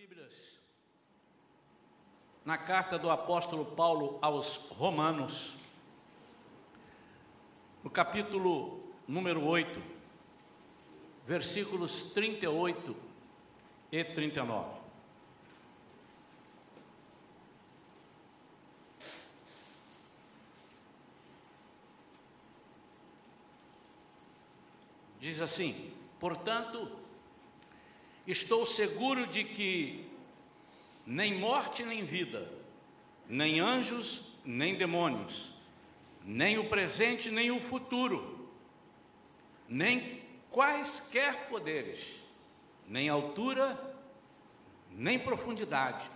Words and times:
Bíblias, 0.00 0.58
na 2.42 2.56
carta 2.56 2.98
do 2.98 3.10
apóstolo 3.10 3.66
Paulo 3.66 4.18
aos 4.22 4.56
Romanos, 4.70 5.54
no 7.84 7.90
capítulo 7.90 8.82
número 9.06 9.44
8, 9.44 9.78
versículos 11.26 12.12
38 12.14 12.96
e 13.92 14.02
39. 14.02 14.80
Diz 25.20 25.42
assim: 25.42 25.92
portanto, 26.18 27.09
estou 28.26 28.64
seguro 28.66 29.26
de 29.26 29.44
que 29.44 30.06
nem 31.06 31.38
morte 31.38 31.82
nem 31.82 32.04
vida, 32.04 32.50
nem 33.28 33.60
anjos 33.60 34.30
nem 34.44 34.74
demônios, 34.74 35.52
nem 36.24 36.58
o 36.58 36.68
presente 36.68 37.30
nem 37.30 37.50
o 37.50 37.60
futuro, 37.60 38.48
nem 39.68 40.22
quaisquer 40.50 41.48
poderes, 41.48 42.16
nem 42.88 43.08
altura, 43.08 43.78
nem 44.90 45.18
profundidade, 45.18 46.10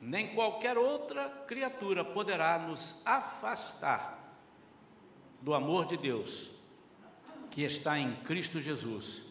nem 0.00 0.34
qualquer 0.34 0.78
outra 0.78 1.28
criatura 1.46 2.04
poderá 2.04 2.58
nos 2.58 3.02
afastar 3.04 4.18
do 5.42 5.54
amor 5.54 5.86
de 5.86 5.96
Deus 5.96 6.50
que 7.50 7.62
está 7.62 7.98
em 7.98 8.14
Cristo 8.16 8.60
Jesus, 8.60 9.22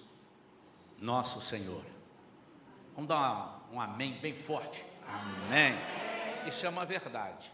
nosso 0.99 1.41
Senhor. 1.41 1.83
Vamos 2.93 3.07
dar 3.07 3.67
um 3.71 3.79
amém 3.79 4.13
bem 4.19 4.33
forte. 4.33 4.83
Amém. 5.07 5.75
Isso 6.47 6.65
é 6.65 6.69
uma 6.69 6.85
verdade. 6.85 7.51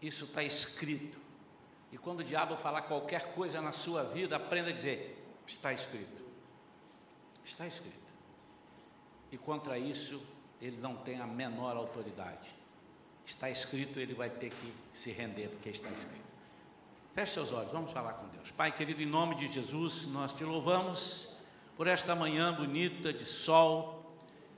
Isso 0.00 0.24
está 0.24 0.42
escrito. 0.42 1.18
E 1.90 1.98
quando 1.98 2.20
o 2.20 2.24
diabo 2.24 2.56
falar 2.56 2.82
qualquer 2.82 3.32
coisa 3.34 3.60
na 3.60 3.72
sua 3.72 4.04
vida, 4.04 4.36
aprenda 4.36 4.70
a 4.70 4.72
dizer: 4.72 5.24
está 5.46 5.72
escrito. 5.72 6.24
Está 7.44 7.66
escrito. 7.66 7.96
E 9.32 9.38
contra 9.38 9.78
isso, 9.78 10.22
ele 10.60 10.76
não 10.76 10.96
tem 10.96 11.20
a 11.20 11.26
menor 11.26 11.76
autoridade. 11.76 12.48
Está 13.24 13.50
escrito, 13.50 13.98
ele 13.98 14.14
vai 14.14 14.30
ter 14.30 14.50
que 14.50 14.72
se 14.92 15.10
render, 15.10 15.48
porque 15.48 15.68
está 15.70 15.88
escrito. 15.90 16.28
Feche 17.14 17.32
seus 17.32 17.52
olhos, 17.52 17.72
vamos 17.72 17.90
falar 17.90 18.14
com 18.14 18.28
Deus. 18.28 18.50
Pai 18.50 18.72
querido, 18.72 19.02
em 19.02 19.06
nome 19.06 19.34
de 19.34 19.48
Jesus, 19.48 20.06
nós 20.06 20.32
te 20.32 20.44
louvamos 20.44 21.28
por 21.78 21.86
esta 21.86 22.12
manhã 22.16 22.52
bonita 22.52 23.12
de 23.12 23.24
sol. 23.24 24.04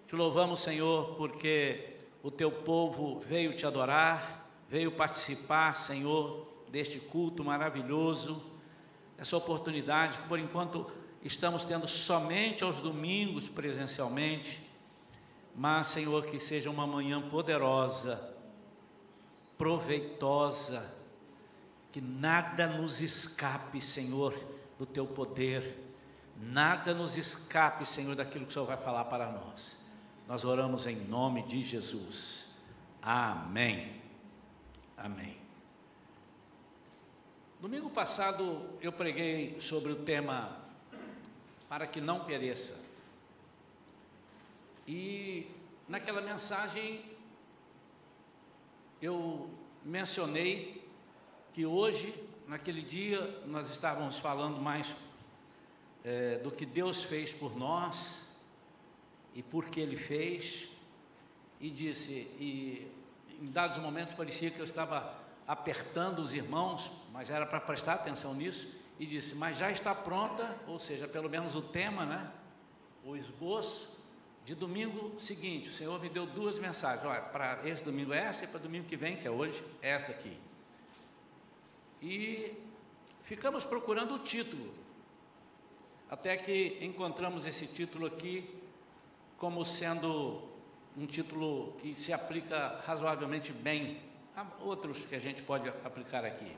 Te 0.09 0.17
louvamos, 0.17 0.63
Senhor, 0.63 1.17
porque 1.17 1.99
o 2.23 2.31
teu 2.31 2.51
povo 2.51 3.21
veio 3.21 3.55
te 3.55 3.67
adorar, 3.67 4.51
veio 4.67 4.91
participar, 4.91 5.77
Senhor, 5.77 6.49
deste 6.71 6.99
culto 6.99 7.45
maravilhoso, 7.45 8.43
essa 9.19 9.37
oportunidade 9.37 10.17
que 10.17 10.29
por 10.29 10.39
enquanto 10.39 10.91
estamos 11.23 11.67
tendo 11.67 11.87
somente 11.87 12.65
aos 12.65 12.81
domingos 12.81 13.51
presencialmente, 13.51 14.67
mas, 15.55 15.89
Senhor, 15.89 16.25
que 16.25 16.39
seja 16.39 16.71
uma 16.71 16.87
manhã 16.87 17.21
poderosa, 17.21 18.35
proveitosa, 19.59 20.91
que 21.93 22.01
nada 22.01 22.67
nos 22.67 23.03
escape, 23.03 23.79
Senhor, 23.79 24.35
do 24.79 24.87
teu 24.87 25.07
poder, 25.07 25.90
nada 26.41 26.95
nos 26.95 27.17
escape, 27.17 27.87
Senhor, 27.87 28.17
daquilo 28.17 28.45
que 28.47 28.51
o 28.51 28.53
Senhor 28.53 28.67
vai 28.67 28.79
falar 28.79 29.05
para 29.05 29.31
nós. 29.31 29.77
Nós 30.27 30.45
oramos 30.45 30.87
em 30.87 30.97
nome 30.97 31.43
de 31.43 31.63
Jesus. 31.63 32.55
Amém. 33.03 34.01
Amém. 34.97 35.37
Domingo 37.61 37.91
passado 37.91 38.79
eu 38.81 38.91
preguei 38.91 39.61
sobre 39.61 39.93
o 39.93 39.97
tema 39.97 40.57
para 41.69 41.87
que 41.87 42.01
não 42.01 42.25
pereça. 42.25 42.83
E 44.87 45.47
naquela 45.87 46.23
mensagem 46.23 47.05
eu 49.01 49.51
mencionei 49.85 50.89
que 51.53 51.67
hoje, 51.67 52.15
naquele 52.47 52.83
dia, 52.83 53.43
nós 53.47 53.69
estávamos 53.71 54.19
falando 54.19 54.61
mais 54.61 54.95
é, 56.05 56.39
do 56.39 56.51
que 56.51 56.65
Deus 56.65 57.03
fez 57.03 57.33
por 57.33 57.57
nós 57.57 58.23
e 59.35 59.43
por 59.43 59.67
que 59.67 59.81
Ele 59.81 59.97
fez, 59.97 60.69
e 61.61 61.71
disse, 61.71 62.13
e 62.39 62.91
em 63.41 63.51
dados 63.51 63.79
momentos 63.79 64.15
parecia 64.15 64.51
que 64.51 64.59
eu 64.59 64.65
estava 64.65 65.15
apertando 65.47 66.21
os 66.21 66.33
irmãos, 66.33 66.91
mas 67.13 67.31
era 67.31 67.47
para 67.47 67.61
prestar 67.61 67.95
atenção 67.95 68.35
nisso, 68.35 68.75
e 68.99 69.07
disse, 69.07 69.35
mas 69.35 69.57
já 69.57 69.71
está 69.71 69.95
pronta, 69.95 70.57
ou 70.67 70.79
seja, 70.79 71.09
pelo 71.09 71.29
menos 71.29 71.55
o 71.55 71.63
tema, 71.63 72.05
né? 72.05 72.31
O 73.05 73.17
esboço 73.17 73.99
de 74.45 74.55
domingo 74.55 75.19
seguinte. 75.19 75.71
O 75.71 75.73
Senhor 75.73 76.01
me 76.01 76.09
deu 76.09 76.27
duas 76.27 76.59
mensagens. 76.59 77.05
Olha, 77.07 77.23
para 77.23 77.61
esse 77.65 77.83
domingo 77.83 78.13
é 78.13 78.19
essa 78.19 78.45
e 78.45 78.49
para 78.49 78.61
domingo 78.61 78.87
que 78.87 78.97
vem, 78.97 79.17
que 79.17 79.27
é 79.27 79.31
hoje, 79.31 79.63
essa 79.81 80.11
aqui. 80.11 80.37
E 82.03 82.53
ficamos 83.23 83.65
procurando 83.65 84.15
o 84.15 84.19
título, 84.19 84.73
até 86.11 86.37
que 86.37 86.77
encontramos 86.81 87.47
esse 87.47 87.69
título 87.69 88.07
aqui 88.07 88.53
como 89.39 89.65
sendo 89.65 90.43
um 90.97 91.07
título 91.07 91.73
que 91.81 91.95
se 91.95 92.13
aplica 92.13 92.81
razoavelmente 92.85 93.53
bem 93.53 94.01
a 94.37 94.45
outros 94.61 95.07
que 95.07 95.15
a 95.15 95.21
gente 95.21 95.41
pode 95.43 95.69
aplicar 95.69 96.25
aqui. 96.25 96.57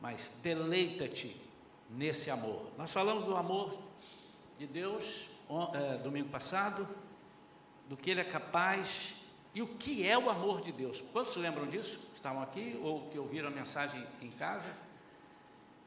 Mas 0.00 0.28
deleita-te 0.42 1.40
nesse 1.88 2.30
amor. 2.30 2.66
Nós 2.76 2.90
falamos 2.90 3.24
do 3.24 3.36
amor 3.36 3.78
de 4.58 4.66
Deus 4.66 5.26
é, 5.74 5.98
domingo 5.98 6.28
passado, 6.28 6.86
do 7.88 7.96
que 7.96 8.10
Ele 8.10 8.22
é 8.22 8.24
capaz 8.24 9.14
e 9.54 9.62
o 9.62 9.68
que 9.68 10.06
é 10.06 10.18
o 10.18 10.28
amor 10.28 10.60
de 10.60 10.72
Deus. 10.72 11.00
Quantos 11.12 11.36
lembram 11.36 11.68
disso? 11.68 12.00
Estavam 12.12 12.42
aqui 12.42 12.78
ou 12.82 13.08
que 13.08 13.18
ouviram 13.18 13.48
a 13.48 13.52
mensagem 13.52 14.04
em 14.20 14.30
casa? 14.30 14.74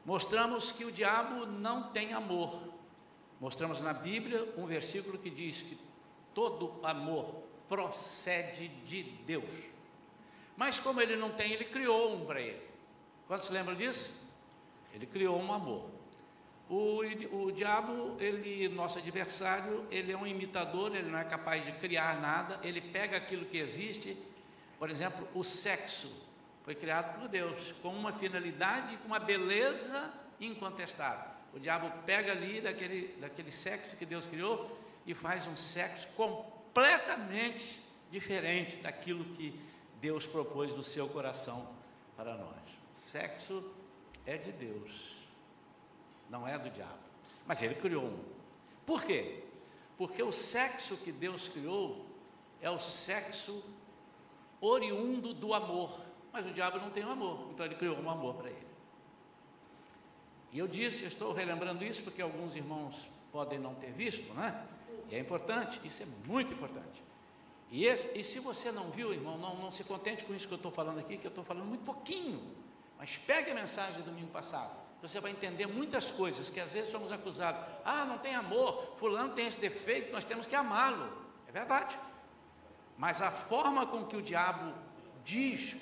Mostramos 0.06 0.72
que 0.72 0.86
o 0.86 0.90
diabo 0.90 1.44
não 1.44 1.90
tem 1.90 2.14
amor. 2.14 2.77
Mostramos 3.40 3.80
na 3.80 3.92
Bíblia 3.92 4.46
um 4.56 4.66
versículo 4.66 5.18
que 5.18 5.30
diz 5.30 5.62
que 5.62 5.78
todo 6.34 6.78
amor 6.82 7.42
procede 7.68 8.68
de 8.68 9.02
Deus. 9.02 9.52
Mas 10.56 10.80
como 10.80 11.00
ele 11.00 11.14
não 11.14 11.30
tem, 11.30 11.52
ele 11.52 11.64
criou 11.64 12.16
um 12.16 12.26
para 12.26 12.40
ele. 12.40 12.60
Quantos 13.26 13.48
lembram 13.50 13.76
disso? 13.76 14.10
Ele 14.92 15.06
criou 15.06 15.38
um 15.40 15.52
amor. 15.52 15.88
O, 16.68 17.00
o 17.32 17.52
diabo, 17.52 18.16
ele, 18.18 18.68
nosso 18.68 18.98
adversário, 18.98 19.86
ele 19.90 20.12
é 20.12 20.16
um 20.16 20.26
imitador, 20.26 20.94
ele 20.94 21.08
não 21.08 21.18
é 21.18 21.24
capaz 21.24 21.64
de 21.64 21.72
criar 21.72 22.20
nada, 22.20 22.58
ele 22.62 22.80
pega 22.80 23.16
aquilo 23.16 23.46
que 23.46 23.58
existe, 23.58 24.16
por 24.78 24.90
exemplo, 24.90 25.26
o 25.34 25.42
sexo 25.42 26.26
foi 26.64 26.74
criado 26.74 27.18
por 27.18 27.28
Deus, 27.28 27.72
com 27.80 27.88
uma 27.88 28.12
finalidade, 28.12 28.96
com 28.98 29.06
uma 29.06 29.18
beleza 29.18 30.12
incontestável. 30.38 31.37
O 31.58 31.60
diabo 31.60 31.90
pega 32.06 32.30
ali 32.30 32.60
daquele, 32.60 33.08
daquele 33.20 33.50
sexo 33.50 33.96
que 33.96 34.06
Deus 34.06 34.28
criou 34.28 34.78
e 35.04 35.12
faz 35.12 35.44
um 35.48 35.56
sexo 35.56 36.06
completamente 36.16 37.82
diferente 38.12 38.76
daquilo 38.76 39.24
que 39.34 39.60
Deus 40.00 40.24
propôs 40.24 40.72
no 40.76 40.84
seu 40.84 41.08
coração 41.08 41.68
para 42.16 42.36
nós. 42.36 42.62
O 42.96 43.00
sexo 43.00 43.74
é 44.24 44.36
de 44.36 44.52
Deus 44.52 45.18
não 46.30 46.46
é 46.46 46.56
do 46.56 46.70
diabo. 46.70 46.96
Mas 47.44 47.60
ele 47.60 47.74
criou 47.74 48.04
um. 48.04 48.24
Por 48.86 49.02
quê? 49.02 49.42
Porque 49.96 50.22
o 50.22 50.30
sexo 50.30 50.96
que 50.98 51.10
Deus 51.10 51.48
criou 51.48 52.06
é 52.62 52.70
o 52.70 52.78
sexo 52.78 53.64
oriundo 54.60 55.34
do 55.34 55.52
amor. 55.52 56.02
Mas 56.32 56.46
o 56.46 56.52
diabo 56.52 56.78
não 56.78 56.90
tem 56.90 57.04
um 57.04 57.10
amor, 57.10 57.48
então 57.50 57.66
ele 57.66 57.74
criou 57.74 57.98
um 57.98 58.08
amor 58.08 58.36
para 58.36 58.48
ele. 58.48 58.67
E 60.52 60.58
eu 60.58 60.66
disse, 60.66 61.04
estou 61.04 61.32
relembrando 61.32 61.84
isso 61.84 62.02
porque 62.02 62.22
alguns 62.22 62.56
irmãos 62.56 63.08
podem 63.30 63.58
não 63.58 63.74
ter 63.74 63.92
visto, 63.92 64.32
né? 64.34 64.66
E 65.10 65.14
é 65.14 65.18
importante, 65.18 65.80
isso 65.84 66.02
é 66.02 66.06
muito 66.26 66.52
importante. 66.52 67.02
E, 67.70 67.84
esse, 67.84 68.18
e 68.18 68.24
se 68.24 68.38
você 68.38 68.72
não 68.72 68.90
viu, 68.90 69.12
irmão, 69.12 69.36
não, 69.36 69.56
não 69.56 69.70
se 69.70 69.84
contente 69.84 70.24
com 70.24 70.34
isso 70.34 70.48
que 70.48 70.54
eu 70.54 70.56
estou 70.56 70.72
falando 70.72 70.98
aqui, 70.98 71.18
que 71.18 71.26
eu 71.26 71.30
estou 71.30 71.44
falando 71.44 71.66
muito 71.66 71.84
pouquinho. 71.84 72.40
Mas 72.98 73.16
pegue 73.18 73.50
a 73.50 73.54
mensagem 73.54 74.00
do 74.00 74.04
domingo 74.04 74.28
passado 74.28 74.88
você 75.00 75.20
vai 75.20 75.30
entender 75.30 75.66
muitas 75.66 76.10
coisas 76.10 76.50
que 76.50 76.58
às 76.58 76.72
vezes 76.72 76.90
somos 76.90 77.12
acusados. 77.12 77.62
Ah, 77.84 78.04
não 78.04 78.18
tem 78.18 78.34
amor, 78.34 78.94
fulano 78.96 79.32
tem 79.32 79.46
esse 79.46 79.60
defeito, 79.60 80.12
nós 80.12 80.24
temos 80.24 80.46
que 80.46 80.56
amá-lo. 80.56 81.26
É 81.46 81.52
verdade. 81.52 81.98
Mas 82.96 83.22
a 83.22 83.30
forma 83.30 83.86
com 83.86 84.04
que 84.04 84.16
o 84.16 84.22
diabo 84.22 84.74
diz, 85.24 85.76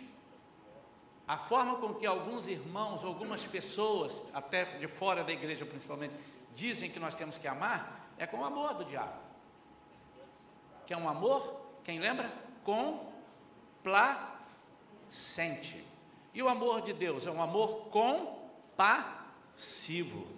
a 1.26 1.36
forma 1.36 1.76
com 1.76 1.94
que 1.94 2.06
alguns 2.06 2.46
irmãos, 2.46 3.04
algumas 3.04 3.44
pessoas, 3.44 4.22
até 4.32 4.64
de 4.78 4.86
fora 4.86 5.24
da 5.24 5.32
igreja 5.32 5.66
principalmente, 5.66 6.14
dizem 6.54 6.90
que 6.90 7.00
nós 7.00 7.14
temos 7.14 7.36
que 7.36 7.48
amar, 7.48 8.12
é 8.16 8.26
com 8.26 8.38
o 8.38 8.44
amor 8.44 8.74
do 8.74 8.84
diabo. 8.84 9.26
que 10.86 10.94
é 10.94 10.96
um 10.96 11.08
amor, 11.08 11.60
quem 11.82 11.98
lembra? 11.98 12.32
Complacente. 13.82 15.84
E 16.32 16.40
o 16.40 16.48
amor 16.48 16.82
de 16.82 16.92
Deus 16.92 17.26
é 17.26 17.30
um 17.30 17.42
amor 17.42 17.88
compassivo. 18.76 20.28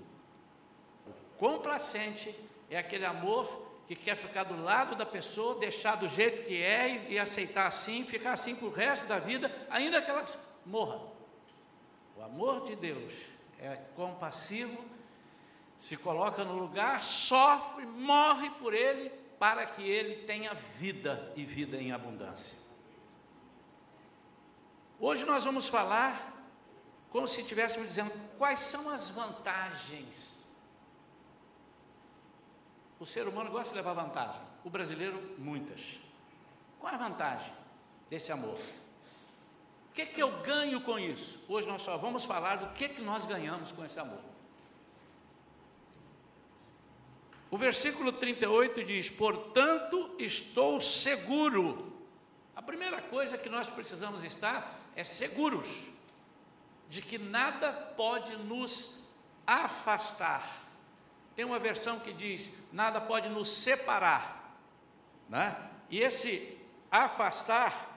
O 1.06 1.12
complacente 1.36 2.34
é 2.70 2.78
aquele 2.78 3.04
amor 3.04 3.66
que 3.86 3.94
quer 3.94 4.16
ficar 4.16 4.44
do 4.44 4.62
lado 4.62 4.96
da 4.96 5.04
pessoa, 5.04 5.58
deixar 5.58 5.96
do 5.96 6.08
jeito 6.08 6.46
que 6.46 6.62
é 6.62 7.06
e, 7.08 7.14
e 7.14 7.18
aceitar 7.18 7.66
assim, 7.66 8.04
ficar 8.04 8.32
assim 8.32 8.54
para 8.54 8.68
o 8.68 8.70
resto 8.70 9.06
da 9.06 9.18
vida, 9.18 9.54
ainda 9.70 10.00
que 10.00 10.10
ela 10.10 10.26
morra. 10.68 11.00
O 12.16 12.22
amor 12.22 12.66
de 12.66 12.76
Deus 12.76 13.12
é 13.58 13.76
compassivo, 13.96 14.84
se 15.80 15.96
coloca 15.96 16.44
no 16.44 16.58
lugar, 16.58 17.02
sofre, 17.02 17.86
morre 17.86 18.50
por 18.50 18.74
ele, 18.74 19.10
para 19.38 19.64
que 19.66 19.82
ele 19.82 20.26
tenha 20.26 20.52
vida 20.52 21.32
e 21.36 21.44
vida 21.44 21.76
em 21.76 21.92
abundância. 21.92 22.56
Hoje 24.98 25.24
nós 25.24 25.44
vamos 25.44 25.68
falar 25.68 26.34
como 27.10 27.26
se 27.28 27.40
estivéssemos 27.40 27.88
dizendo 27.88 28.12
quais 28.36 28.60
são 28.60 28.90
as 28.90 29.08
vantagens. 29.10 30.44
O 32.98 33.06
ser 33.06 33.28
humano 33.28 33.50
gosta 33.50 33.68
de 33.68 33.76
levar 33.76 33.94
vantagem, 33.94 34.42
o 34.64 34.70
brasileiro, 34.70 35.36
muitas. 35.38 36.00
Qual 36.80 36.92
é 36.92 36.96
a 36.96 36.98
vantagem 36.98 37.52
desse 38.10 38.32
amor? 38.32 38.58
Que, 39.98 40.06
que 40.06 40.22
eu 40.22 40.30
ganho 40.42 40.80
com 40.80 40.96
isso? 40.96 41.44
Hoje 41.48 41.66
nós 41.66 41.82
só 41.82 41.96
vamos 41.96 42.24
falar 42.24 42.54
do 42.58 42.68
que, 42.72 42.88
que 42.88 43.02
nós 43.02 43.26
ganhamos 43.26 43.72
com 43.72 43.84
esse 43.84 43.98
amor. 43.98 44.20
O 47.50 47.58
versículo 47.58 48.12
38 48.12 48.84
diz: 48.84 49.10
Portanto, 49.10 50.14
estou 50.16 50.80
seguro. 50.80 51.92
A 52.54 52.62
primeira 52.62 53.02
coisa 53.02 53.36
que 53.36 53.48
nós 53.48 53.68
precisamos 53.70 54.22
estar 54.22 54.78
é 54.94 55.02
seguros 55.02 55.68
de 56.88 57.02
que 57.02 57.18
nada 57.18 57.72
pode 57.72 58.36
nos 58.36 59.02
afastar. 59.44 60.62
Tem 61.34 61.44
uma 61.44 61.58
versão 61.58 61.98
que 61.98 62.12
diz: 62.12 62.48
nada 62.72 63.00
pode 63.00 63.28
nos 63.28 63.48
separar. 63.48 64.54
Né? 65.28 65.56
E 65.90 65.98
esse 65.98 66.56
afastar 66.88 67.87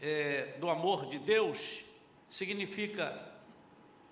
é, 0.00 0.56
do 0.58 0.68
amor 0.68 1.06
de 1.06 1.18
Deus 1.18 1.84
significa 2.28 3.34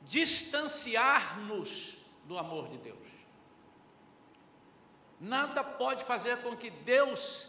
distanciar-nos 0.03 1.97
do 2.25 2.39
amor 2.39 2.69
de 2.69 2.79
Deus. 2.79 2.99
Nada 5.21 5.65
pode 5.65 6.05
fazer 6.05 6.43
com 6.43 6.57
que 6.57 6.71
Deus 6.71 7.49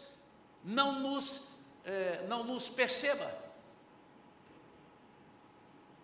não 0.64 1.00
nos, 1.00 1.48
eh, 1.84 2.24
não 2.28 2.42
nos 2.42 2.68
perceba. 2.68 3.46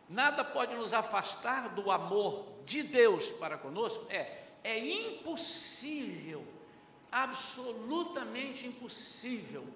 Nada 0.08 0.44
pode 0.44 0.74
nos 0.74 0.92
afastar 0.92 1.70
do 1.70 1.90
amor 1.90 2.46
de 2.64 2.82
Deus 2.82 3.30
para 3.30 3.56
conosco. 3.56 4.06
É, 4.10 4.42
é 4.62 4.78
impossível, 4.78 6.46
absolutamente 7.10 8.66
impossível. 8.66 9.66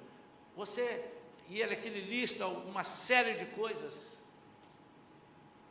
Você, 0.54 1.04
e 1.48 1.60
ele 1.60 1.74
aqui 1.74 1.88
lista 1.88 2.46
uma 2.46 2.82
série 2.82 3.34
de 3.34 3.46
coisas, 3.54 4.16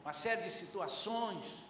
uma 0.04 0.14
série 0.14 0.44
de 0.44 0.52
situações. 0.52 1.64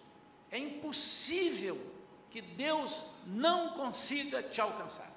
É 0.50 0.58
impossível 0.58 1.94
que 2.30 2.40
Deus 2.40 3.06
não 3.26 3.72
consiga 3.74 4.42
te 4.42 4.60
alcançar. 4.60 5.10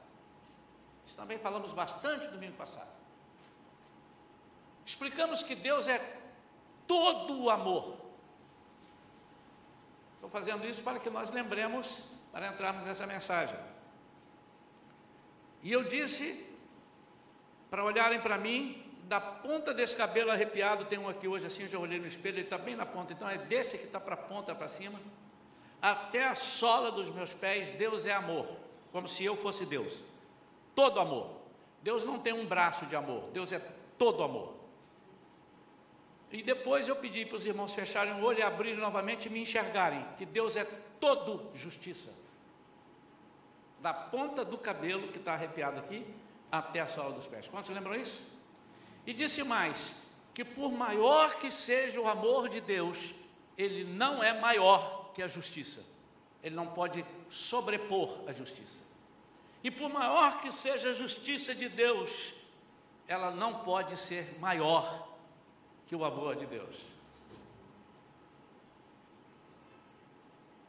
Isso 1.06 1.15
também 1.15 1.38
falamos 1.38 1.71
bastante 1.71 2.27
domingo 2.27 2.56
passado. 2.56 2.89
Explicamos 4.86 5.44
que 5.44 5.53
Deus 5.53 5.88
é 5.88 6.00
todo 6.88 7.44
o 7.44 7.50
amor. 7.50 7.95
Estou 10.15 10.30
fazendo 10.30 10.68
isso 10.68 10.81
para 10.81 11.00
que 11.00 11.09
nós 11.09 11.30
lembremos, 11.30 12.03
para 12.31 12.47
entrarmos 12.47 12.83
nessa 12.83 13.06
mensagem. 13.06 13.57
E 15.62 15.71
eu 15.71 15.83
disse 15.83 16.49
para 17.69 17.83
olharem 17.83 18.19
para 18.19 18.38
mim, 18.38 18.83
da 19.04 19.19
ponta 19.19 19.74
desse 19.74 19.95
cabelo 19.95 20.31
arrepiado, 20.31 20.86
tem 20.86 21.00
um 21.00 21.10
aqui 21.10 21.27
hoje 21.27 21.48
assim, 21.48 21.63
eu 21.63 21.69
já 21.69 21.80
olhei 21.80 22.00
no 22.00 22.07
espelho, 22.07 22.36
ele 22.36 22.44
está 22.44 22.57
bem 22.57 22.75
na 22.75 22.86
ponta, 22.86 23.13
então 23.13 23.30
é 23.30 23.38
desse 23.38 23.77
que 23.77 23.86
está 23.86 24.00
para 24.00 24.13
a 24.13 24.18
ponta 24.18 24.54
para 24.54 24.69
cima 24.69 25.00
até 25.81 26.27
a 26.27 26.36
sola 26.36 26.92
dos 26.92 27.10
meus 27.10 27.33
pés, 27.33 27.69
Deus 27.77 28.06
é 28.06 28.13
amor, 28.13 28.48
como 28.92 29.07
se 29.07 29.24
eu 29.24 29.36
fosse 29.38 29.66
Deus. 29.66 30.04
Todo 30.75 31.00
amor. 31.00 31.39
Deus 31.81 32.04
não 32.04 32.19
tem 32.19 32.33
um 32.33 32.45
braço 32.45 32.86
de 32.86 32.95
amor, 32.95 33.30
Deus 33.31 33.51
é 33.54 33.60
todo 33.98 34.24
amor. 34.24 34.56
E 36.31 36.44
depois 36.44 36.88
eu 36.88 36.95
pedi 36.95 37.25
para 37.25 37.38
os 37.38 37.45
irmãos 37.45 37.74
fecharem 37.74 38.13
o 38.13 38.24
olho 38.24 38.39
e 38.39 38.42
abrirem 38.44 38.80
novamente 38.80 39.27
e 39.27 39.30
me 39.30 39.42
enxergarem, 39.42 40.06
que 40.18 40.25
Deus 40.25 40.56
é 40.56 40.66
todo 41.00 41.50
justiça. 41.56 42.10
Da 43.80 43.94
ponta 43.94 44.44
do 44.44 44.57
cabelo 44.57 45.07
que 45.07 45.18
está 45.18 45.33
arrepiado 45.33 45.80
aqui 45.80 46.06
até 46.51 46.80
a 46.80 46.88
sola 46.88 47.13
dos 47.13 47.28
pés. 47.28 47.48
Quantos 47.48 47.69
lembram 47.69 47.96
isso? 47.96 48.25
E 49.06 49.13
disse 49.13 49.44
mais: 49.44 49.94
que 50.34 50.46
por 50.46 50.72
maior 50.72 51.36
que 51.36 51.51
seja 51.51 52.00
o 52.00 52.07
amor 52.07 52.48
de 52.48 52.62
Deus, 52.62 53.13
ele 53.57 53.84
não 53.84 54.24
é 54.24 54.40
maior 54.40 55.12
que 55.13 55.22
a 55.22 55.28
justiça. 55.28 55.84
Ele 56.42 56.56
não 56.56 56.68
pode 56.68 57.06
sobrepor 57.30 58.24
a 58.28 58.31
justiça. 58.31 58.81
E 59.62 59.69
por 59.69 59.90
maior 59.90 60.40
que 60.40 60.51
seja 60.51 60.92
a 60.92 60.94
justiça 60.94 61.54
de 61.54 61.68
Deus, 61.68 62.34
ela 63.07 63.31
não 63.31 63.60
pode 63.66 63.98
ser 63.98 64.40
maior 64.40 65.10
que 65.86 65.95
o 65.95 66.06
amor 66.06 66.36
de 66.38 66.45
Deus. 66.45 66.78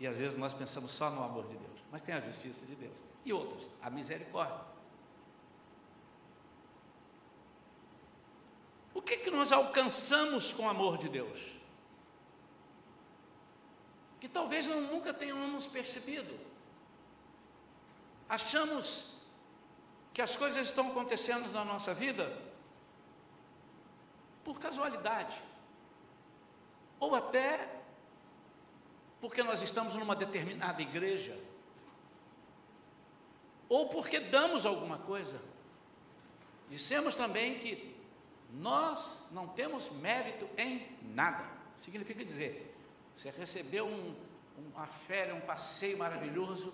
E 0.00 0.06
às 0.06 0.16
vezes 0.16 0.36
nós 0.36 0.54
pensamos 0.54 0.90
só 0.90 1.10
no 1.10 1.22
amor 1.22 1.46
de 1.46 1.56
Deus, 1.56 1.78
mas 1.92 2.02
tem 2.02 2.14
a 2.14 2.20
justiça 2.20 2.64
de 2.66 2.74
Deus. 2.74 2.96
E 3.24 3.32
outras, 3.32 3.68
a 3.82 3.90
misericórdia. 3.90 4.69
O 9.00 9.02
que, 9.02 9.16
que 9.16 9.30
nós 9.30 9.50
alcançamos 9.50 10.52
com 10.52 10.66
o 10.66 10.68
amor 10.68 10.96
de 10.96 11.08
Deus? 11.08 11.60
que 14.20 14.28
talvez 14.28 14.66
não, 14.66 14.82
nunca 14.82 15.14
tenhamos 15.14 15.66
percebido. 15.66 16.38
Achamos 18.28 19.14
que 20.12 20.20
as 20.20 20.36
coisas 20.36 20.66
estão 20.68 20.90
acontecendo 20.90 21.50
na 21.50 21.64
nossa 21.64 21.94
vida 21.94 22.38
por 24.44 24.60
casualidade, 24.60 25.42
ou 26.98 27.14
até 27.14 27.80
porque 29.20 29.42
nós 29.42 29.62
estamos 29.62 29.94
numa 29.94 30.14
determinada 30.14 30.82
igreja, 30.82 31.36
ou 33.68 33.88
porque 33.88 34.20
damos 34.20 34.66
alguma 34.66 34.98
coisa. 34.98 35.40
Dissemos 36.68 37.14
também 37.14 37.58
que 37.58 37.89
nós 38.54 39.22
não 39.30 39.48
temos 39.48 39.90
mérito 39.90 40.48
em 40.58 40.86
nada. 41.02 41.44
Significa 41.78 42.24
dizer, 42.24 42.76
você 43.16 43.30
recebeu 43.30 43.86
um, 43.86 44.14
uma 44.74 44.86
férias, 44.86 45.36
um 45.36 45.40
passeio 45.40 45.98
maravilhoso, 45.98 46.72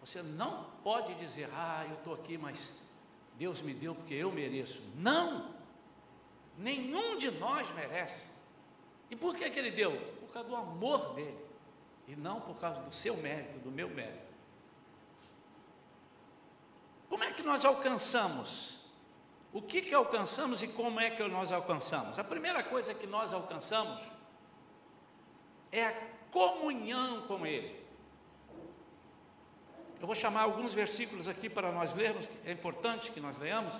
você 0.00 0.22
não 0.22 0.64
pode 0.82 1.14
dizer, 1.14 1.48
ah, 1.52 1.84
eu 1.88 1.94
estou 1.94 2.14
aqui, 2.14 2.36
mas 2.36 2.72
Deus 3.36 3.62
me 3.62 3.72
deu 3.72 3.94
porque 3.94 4.14
eu 4.14 4.30
mereço. 4.30 4.80
Não! 4.96 5.54
Nenhum 6.58 7.16
de 7.16 7.30
nós 7.32 7.72
merece. 7.74 8.26
E 9.10 9.16
por 9.16 9.34
que, 9.34 9.48
que 9.50 9.58
ele 9.58 9.70
deu? 9.70 9.96
Por 10.20 10.28
causa 10.32 10.48
do 10.48 10.56
amor 10.56 11.14
dele, 11.14 11.38
e 12.06 12.14
não 12.14 12.40
por 12.40 12.56
causa 12.56 12.80
do 12.80 12.94
seu 12.94 13.16
mérito, 13.16 13.58
do 13.60 13.70
meu 13.70 13.88
mérito. 13.88 14.34
Como 17.08 17.24
é 17.24 17.32
que 17.32 17.42
nós 17.42 17.64
alcançamos? 17.64 18.83
O 19.54 19.62
que, 19.62 19.80
que 19.80 19.94
alcançamos 19.94 20.62
e 20.64 20.66
como 20.66 20.98
é 20.98 21.10
que 21.10 21.22
nós 21.28 21.52
alcançamos? 21.52 22.18
A 22.18 22.24
primeira 22.24 22.60
coisa 22.64 22.92
que 22.92 23.06
nós 23.06 23.32
alcançamos 23.32 24.02
é 25.70 25.84
a 25.84 25.94
comunhão 26.32 27.22
com 27.28 27.46
Ele. 27.46 27.80
Eu 30.00 30.08
vou 30.08 30.16
chamar 30.16 30.42
alguns 30.42 30.74
versículos 30.74 31.28
aqui 31.28 31.48
para 31.48 31.70
nós 31.70 31.94
lermos, 31.94 32.28
é 32.44 32.50
importante 32.50 33.12
que 33.12 33.20
nós 33.20 33.38
leamos. 33.38 33.76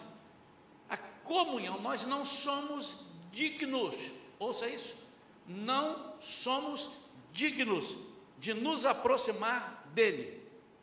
A 0.89 0.97
comunhão, 0.97 1.81
nós 1.81 2.07
não 2.07 2.25
somos 2.25 3.05
dignos, 3.33 3.97
ouça 4.39 4.69
isso, 4.69 4.95
não 5.45 6.15
somos 6.21 6.89
dignos 7.33 7.97
de 8.39 8.55
nos 8.55 8.87
aproximar 8.87 9.85
dEle, 9.93 10.41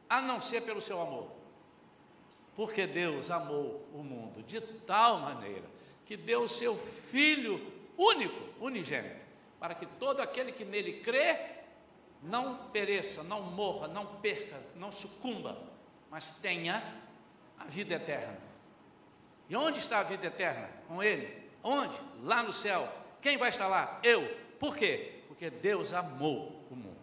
a 0.10 0.22
não 0.22 0.42
ser 0.42 0.64
pelo 0.64 0.82
seu 0.82 1.02
amor. 1.02 1.41
Porque 2.56 2.86
Deus 2.86 3.32
amou 3.32 3.88
o 3.94 4.04
mundo 4.04 4.44
de 4.44 4.60
tal 4.62 5.20
maneira 5.20 5.66
que 6.06 6.18
deu 6.18 6.44
o 6.44 6.50
seu 6.50 6.76
Filho 6.78 7.72
único, 7.98 8.64
unigênito 8.64 9.22
para 9.62 9.76
que 9.76 9.86
todo 9.86 10.22
aquele 10.22 10.52
que 10.52 10.66
nele 10.66 11.02
crê 11.02 11.38
não 12.24 12.56
pereça, 12.70 13.22
não 13.22 13.44
morra, 13.44 13.88
não 13.88 14.08
perca, 14.16 14.60
não 14.76 14.92
sucumba, 14.92 15.56
mas 16.10 16.32
tenha 16.32 16.84
a 17.60 17.66
vida 17.66 17.94
eterna. 17.94 18.40
E 19.48 19.56
onde 19.56 19.78
está 19.78 20.00
a 20.00 20.04
vida 20.04 20.26
eterna? 20.26 20.68
Com 20.88 21.04
Ele. 21.04 21.48
Onde? 21.64 21.96
Lá 22.24 22.42
no 22.42 22.52
céu. 22.52 22.92
Quem 23.22 23.38
vai 23.38 23.50
estar 23.50 23.68
lá? 23.68 24.00
Eu. 24.02 24.28
Por 24.60 24.76
quê? 24.76 25.22
Porque 25.28 25.52
Deus 25.52 25.94
amou 25.94 26.66
o 26.72 26.76
mundo. 26.76 26.98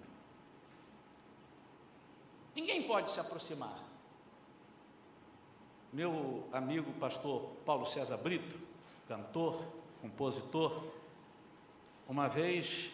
Ninguém 2.57 2.83
pode 2.89 3.13
se 3.13 3.21
aproximar. 3.21 3.88
Meu 5.93 6.47
amigo 6.53 6.93
pastor 6.95 7.57
Paulo 7.65 7.87
César 7.87 8.19
Brito, 8.19 8.59
cantor, 9.09 9.65
compositor, 10.03 10.85
uma 12.07 12.29
vez, 12.29 12.91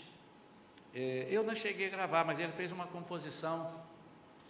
eh, 0.94 1.26
eu 1.28 1.42
não 1.42 1.54
cheguei 1.54 1.86
a 1.86 1.90
gravar, 1.90 2.24
mas 2.24 2.38
ele 2.38 2.52
fez 2.52 2.70
uma 2.70 2.86
composição 2.86 3.84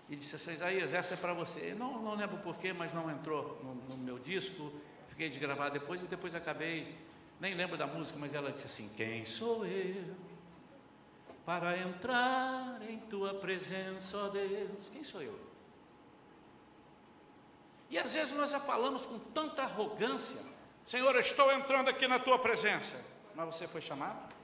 e 0.09 0.17
disse 0.17 0.37
assim, 0.37 0.53
Isaías, 0.53 0.93
essa 0.93 1.15
é 1.15 1.17
para 1.17 1.33
você. 1.33 1.75
Não, 1.75 2.03
não 2.03 2.15
lembro 2.15 2.37
porquê, 2.39 2.73
mas 2.73 2.93
não 2.93 3.11
entrou 3.11 3.59
no, 3.63 3.75
no 3.75 3.97
meu 3.97 4.19
disco, 4.19 4.71
fiquei 5.09 5.31
de 5.31 5.39
gravar 5.39 5.71
depois 5.71 6.03
e 6.03 6.07
depois 6.07 6.35
acabei, 6.35 6.95
nem 7.41 7.55
lembro 7.55 7.79
da 7.79 7.87
música, 7.87 8.19
mas 8.19 8.35
ela 8.35 8.53
disse 8.53 8.67
assim, 8.67 8.91
quem 8.95 9.25
sou 9.25 9.65
eu 9.67 10.15
para 11.47 11.79
entrar 11.79 12.81
em 12.89 12.99
tua 12.99 13.35
presença, 13.35 14.17
ó 14.19 14.29
Deus? 14.29 14.89
Quem 14.93 15.03
sou 15.03 15.23
eu? 15.23 15.54
E 17.91 17.99
às 17.99 18.13
vezes 18.15 18.33
nós 18.33 18.51
já 18.51 18.61
falamos 18.61 19.05
com 19.07 19.19
tanta 19.19 19.63
arrogância, 19.63 20.41
Senhor, 20.87 21.15
eu 21.15 21.21
estou 21.21 21.51
entrando 21.53 21.89
aqui 21.89 22.07
na 22.07 22.19
tua 22.19 22.39
presença, 22.39 22.95
mas 23.35 23.47
você 23.47 23.67
foi 23.67 23.81
chamado? 23.81 24.35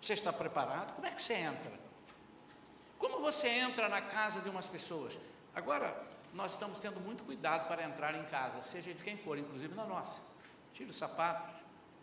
Você 0.00 0.12
está 0.12 0.32
preparado? 0.32 0.94
Como 0.94 1.06
é 1.06 1.10
que 1.10 1.22
você 1.22 1.32
entra? 1.34 1.72
Como 2.98 3.20
você 3.20 3.48
entra 3.48 3.88
na 3.88 4.02
casa 4.02 4.40
de 4.40 4.50
umas 4.50 4.66
pessoas? 4.66 5.18
Agora, 5.54 5.96
nós 6.34 6.52
estamos 6.52 6.78
tendo 6.78 7.00
muito 7.00 7.22
cuidado 7.22 7.66
para 7.68 7.84
entrar 7.84 8.14
em 8.14 8.24
casa, 8.24 8.60
seja 8.62 8.92
de 8.92 9.02
quem 9.02 9.16
for, 9.16 9.38
inclusive 9.38 9.74
na 9.74 9.84
nossa. 9.84 10.20
Tira 10.74 10.90
os 10.90 10.96
sapatos, 10.96 11.48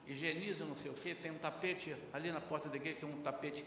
higieniza 0.07 0.65
não 0.65 0.75
sei 0.75 0.89
o 0.89 0.93
que, 0.93 1.13
tem 1.13 1.31
um 1.31 1.37
tapete 1.37 1.95
ali 2.11 2.31
na 2.31 2.41
porta 2.41 2.69
da 2.69 2.75
igreja, 2.75 3.01
tem 3.01 3.09
um 3.09 3.21
tapete 3.21 3.65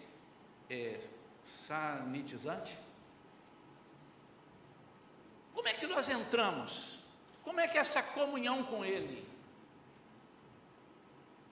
é, 0.68 0.98
sanitizante. 1.44 2.76
Como 5.64 5.74
é 5.74 5.78
que 5.78 5.86
nós 5.86 6.10
entramos? 6.10 6.98
Como 7.42 7.58
é 7.58 7.66
que 7.66 7.78
é 7.78 7.80
essa 7.80 8.02
comunhão 8.02 8.64
com 8.64 8.84
Ele? 8.84 9.26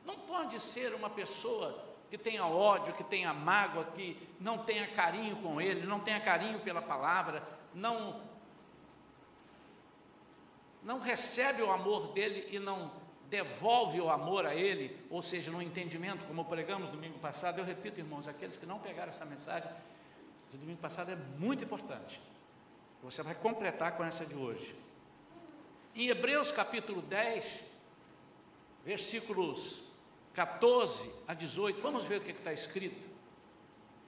Não 0.04 0.18
pode 0.18 0.60
ser 0.60 0.92
uma 0.92 1.08
pessoa 1.08 1.82
que 2.10 2.18
tenha 2.18 2.44
ódio, 2.44 2.92
que 2.92 3.02
tenha 3.02 3.32
mágoa, 3.32 3.86
que 3.86 4.28
não 4.38 4.58
tenha 4.58 4.86
carinho 4.88 5.36
com 5.36 5.58
ele, 5.58 5.86
não 5.86 5.98
tenha 5.98 6.20
carinho 6.20 6.60
pela 6.60 6.82
palavra, 6.82 7.42
não 7.72 8.20
não 10.82 11.00
recebe 11.00 11.62
o 11.62 11.72
amor 11.72 12.12
dele 12.12 12.48
e 12.50 12.58
não 12.58 12.92
devolve 13.30 13.98
o 13.98 14.10
amor 14.10 14.44
a 14.44 14.54
ele, 14.54 15.06
ou 15.08 15.22
seja, 15.22 15.50
no 15.50 15.62
entendimento, 15.62 16.26
como 16.26 16.44
pregamos 16.44 16.90
domingo 16.90 17.18
passado, 17.18 17.60
eu 17.60 17.64
repito, 17.64 17.98
irmãos, 17.98 18.28
aqueles 18.28 18.58
que 18.58 18.66
não 18.66 18.78
pegaram 18.78 19.08
essa 19.08 19.24
mensagem 19.24 19.70
do 20.50 20.58
domingo 20.58 20.80
passado 20.82 21.12
é 21.12 21.16
muito 21.38 21.64
importante. 21.64 22.20
Você 23.02 23.20
vai 23.20 23.34
completar 23.34 23.96
com 23.96 24.04
essa 24.04 24.24
de 24.24 24.36
hoje. 24.36 24.76
Em 25.92 26.06
Hebreus 26.06 26.52
capítulo 26.52 27.02
10, 27.02 27.60
versículos 28.84 29.82
14 30.34 31.12
a 31.26 31.34
18, 31.34 31.82
vamos 31.82 32.04
ver 32.04 32.18
o 32.18 32.20
que 32.20 32.30
está 32.30 32.52
escrito. 32.52 33.08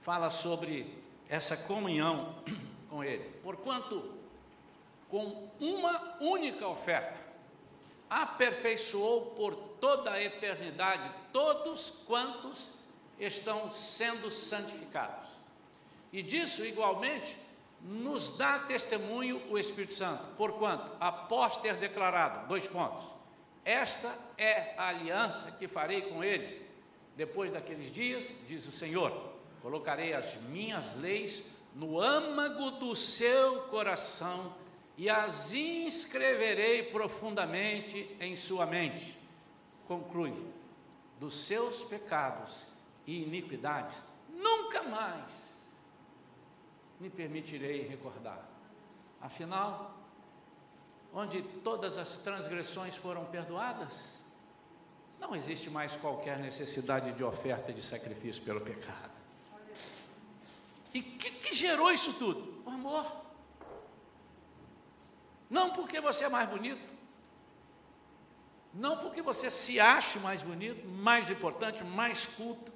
Fala 0.01 0.31
sobre 0.31 0.97
essa 1.27 1.57
comunhão 1.57 2.41
com 2.89 3.03
Ele. 3.03 3.29
Porquanto, 3.43 4.13
com 5.09 5.51
uma 5.59 6.15
única 6.21 6.65
oferta, 6.65 7.19
aperfeiçoou 8.09 9.31
por 9.31 9.55
toda 9.81 10.11
a 10.11 10.23
eternidade 10.23 11.11
todos 11.33 11.89
quantos 12.07 12.71
estão 13.19 13.69
sendo 13.69 14.31
santificados. 14.31 15.27
E 16.13 16.23
disso, 16.23 16.65
igualmente, 16.65 17.37
nos 17.85 18.35
dá 18.35 18.57
testemunho 18.57 19.39
o 19.47 19.59
Espírito 19.59 19.93
Santo, 19.93 20.25
porquanto, 20.35 20.91
após 20.99 21.57
ter 21.57 21.75
declarado, 21.75 22.47
dois 22.47 22.67
pontos, 22.67 23.03
esta 23.63 24.11
é 24.37 24.73
a 24.75 24.87
aliança 24.87 25.51
que 25.51 25.67
farei 25.67 26.01
com 26.01 26.23
eles. 26.23 26.59
Depois 27.15 27.51
daqueles 27.51 27.91
dias, 27.91 28.33
diz 28.47 28.65
o 28.65 28.71
Senhor: 28.71 29.11
colocarei 29.61 30.13
as 30.13 30.35
minhas 30.49 30.95
leis 30.95 31.43
no 31.75 32.01
âmago 32.01 32.71
do 32.71 32.95
seu 32.95 33.63
coração 33.63 34.55
e 34.97 35.07
as 35.07 35.53
inscreverei 35.53 36.83
profundamente 36.83 38.15
em 38.19 38.35
sua 38.35 38.65
mente. 38.65 39.15
Conclui: 39.87 40.33
dos 41.19 41.35
seus 41.45 41.83
pecados 41.83 42.65
e 43.05 43.21
iniquidades, 43.21 44.01
nunca 44.27 44.81
mais 44.81 45.44
me 46.99 47.09
permitirei 47.09 47.87
recordar. 47.87 48.43
Afinal, 49.21 49.95
onde 51.13 51.41
todas 51.41 51.97
as 51.97 52.17
transgressões 52.17 52.95
foram 52.95 53.25
perdoadas, 53.25 54.13
não 55.19 55.35
existe 55.35 55.69
mais 55.69 55.95
qualquer 55.95 56.37
necessidade 56.39 57.13
de 57.13 57.23
oferta 57.23 57.73
de 57.73 57.81
sacrifício 57.81 58.43
pelo 58.43 58.61
pecado. 58.61 59.15
E 60.93 60.99
o 60.99 61.03
que, 61.03 61.31
que 61.31 61.55
gerou 61.55 61.91
isso 61.91 62.13
tudo? 62.13 62.63
O 62.65 62.69
amor. 62.69 63.25
Não 65.49 65.71
porque 65.71 65.99
você 66.01 66.25
é 66.25 66.29
mais 66.29 66.49
bonito, 66.49 66.93
não 68.73 68.97
porque 68.97 69.21
você 69.21 69.49
se 69.49 69.79
ache 69.79 70.19
mais 70.19 70.41
bonito, 70.41 70.85
mais 70.85 71.29
importante, 71.29 71.83
mais 71.83 72.25
culto, 72.25 72.73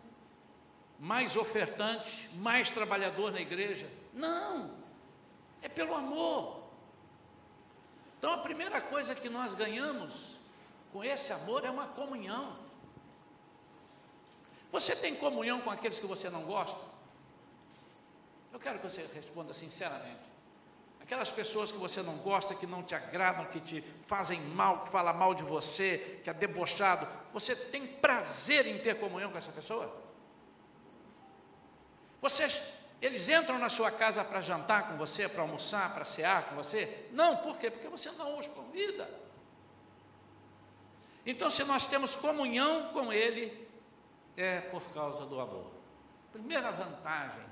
mais 0.98 1.36
ofertante, 1.36 2.30
mais 2.36 2.72
trabalhador 2.72 3.32
na 3.32 3.42
igreja. 3.42 3.90
Não, 4.14 4.72
é 5.62 5.70
pelo 5.70 5.94
amor. 5.94 6.64
Então 8.18 8.34
a 8.34 8.38
primeira 8.38 8.82
coisa 8.82 9.16
que 9.16 9.30
nós 9.30 9.54
ganhamos 9.54 10.38
com 10.92 11.04
esse 11.04 11.32
amor 11.32 11.64
é 11.64 11.70
uma 11.70 11.88
comunhão. 11.88 12.58
Você 14.72 14.96
tem 14.96 15.16
comunhão 15.16 15.62
com 15.62 15.70
aqueles 15.70 16.00
que 16.00 16.06
você 16.06 16.30
não 16.30 16.44
gosta? 16.44 16.80
Eu 18.52 18.60
quero 18.60 18.80
que 18.80 18.90
você 18.90 19.08
responda 19.14 19.54
sinceramente. 19.54 20.30
Aquelas 21.00 21.32
pessoas 21.32 21.72
que 21.72 21.78
você 21.78 22.04
não 22.04 22.18
gosta, 22.18 22.54
que 22.54 22.68
não 22.68 22.84
te 22.84 22.94
agradam, 22.94 23.46
que 23.46 23.60
te 23.60 23.82
fazem 24.06 24.40
mal, 24.42 24.82
que 24.82 24.90
falam 24.90 25.14
mal 25.14 25.34
de 25.34 25.44
você, 25.44 26.20
que 26.24 26.30
é 26.30 26.34
debochado, 26.34 27.08
você 27.34 27.56
tem 27.56 27.88
prazer 27.88 28.68
em 28.68 28.78
ter 28.80 29.00
comunhão 29.00 29.32
com 29.32 29.38
essa 29.38 29.52
pessoa? 29.52 29.92
Você 32.22 32.48
eles 33.02 33.30
entram 33.30 33.58
na 33.58 33.70
sua 33.70 33.92
casa 33.92 34.24
para 34.24 34.42
jantar 34.42 34.90
com 34.90 34.98
você, 34.98 35.28
para 35.30 35.42
almoçar, 35.42 35.94
para 35.94 36.04
cear 36.04 36.50
com 36.50 36.56
você? 36.56 37.08
Não, 37.12 37.38
por 37.38 37.58
quê? 37.58 37.72
Porque 37.72 37.88
você 37.88 38.12
não 38.12 38.38
os 38.38 38.48
convida. 38.48 39.10
Então, 41.26 41.50
se 41.50 41.64
nós 41.64 41.86
temos 41.86 42.16
comunhão 42.16 42.92
com 42.92 43.14
Ele, 43.14 43.68
é 44.36 44.60
por 44.60 44.82
causa 44.94 45.26
do 45.26 45.40
amor. 45.40 45.72
Primeira 46.32 46.72
vantagem, 46.72 47.44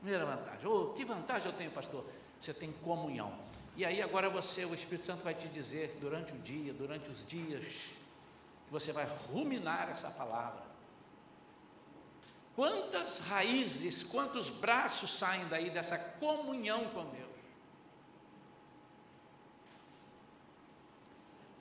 primeira 0.00 0.24
vantagem. 0.24 0.66
Oh, 0.66 0.86
que 0.90 1.04
vantagem 1.04 1.50
eu 1.50 1.56
tenho, 1.56 1.70
pastor? 1.70 2.04
Você 2.40 2.54
tem 2.54 2.72
comunhão. 2.72 3.32
E 3.76 3.84
aí 3.84 4.00
agora 4.00 4.30
você, 4.30 4.64
o 4.64 4.74
Espírito 4.74 5.06
Santo 5.06 5.24
vai 5.24 5.34
te 5.34 5.48
dizer 5.48 5.96
durante 6.00 6.32
o 6.32 6.38
dia, 6.38 6.72
durante 6.72 7.08
os 7.08 7.26
dias, 7.26 7.64
que 7.64 8.70
você 8.70 8.92
vai 8.92 9.06
ruminar 9.32 9.90
essa 9.90 10.10
palavra. 10.10 10.62
Quantas 12.54 13.18
raízes, 13.18 14.02
quantos 14.04 14.48
braços 14.48 15.18
saem 15.18 15.46
daí 15.48 15.70
dessa 15.70 15.98
comunhão 15.98 16.88
com 16.90 17.04
Deus? 17.06 17.34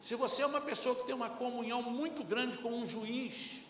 Se 0.02 0.16
você 0.16 0.44
é 0.44 0.46
uma 0.46 0.62
pessoa 0.62 0.96
que 0.96 1.06
tem 1.06 1.16
uma 1.16 1.30
comunhão 1.30 1.82
muito 1.82 2.24
grande 2.24 2.58
com 2.58 2.72
um 2.72 2.86
juiz, 2.86 3.62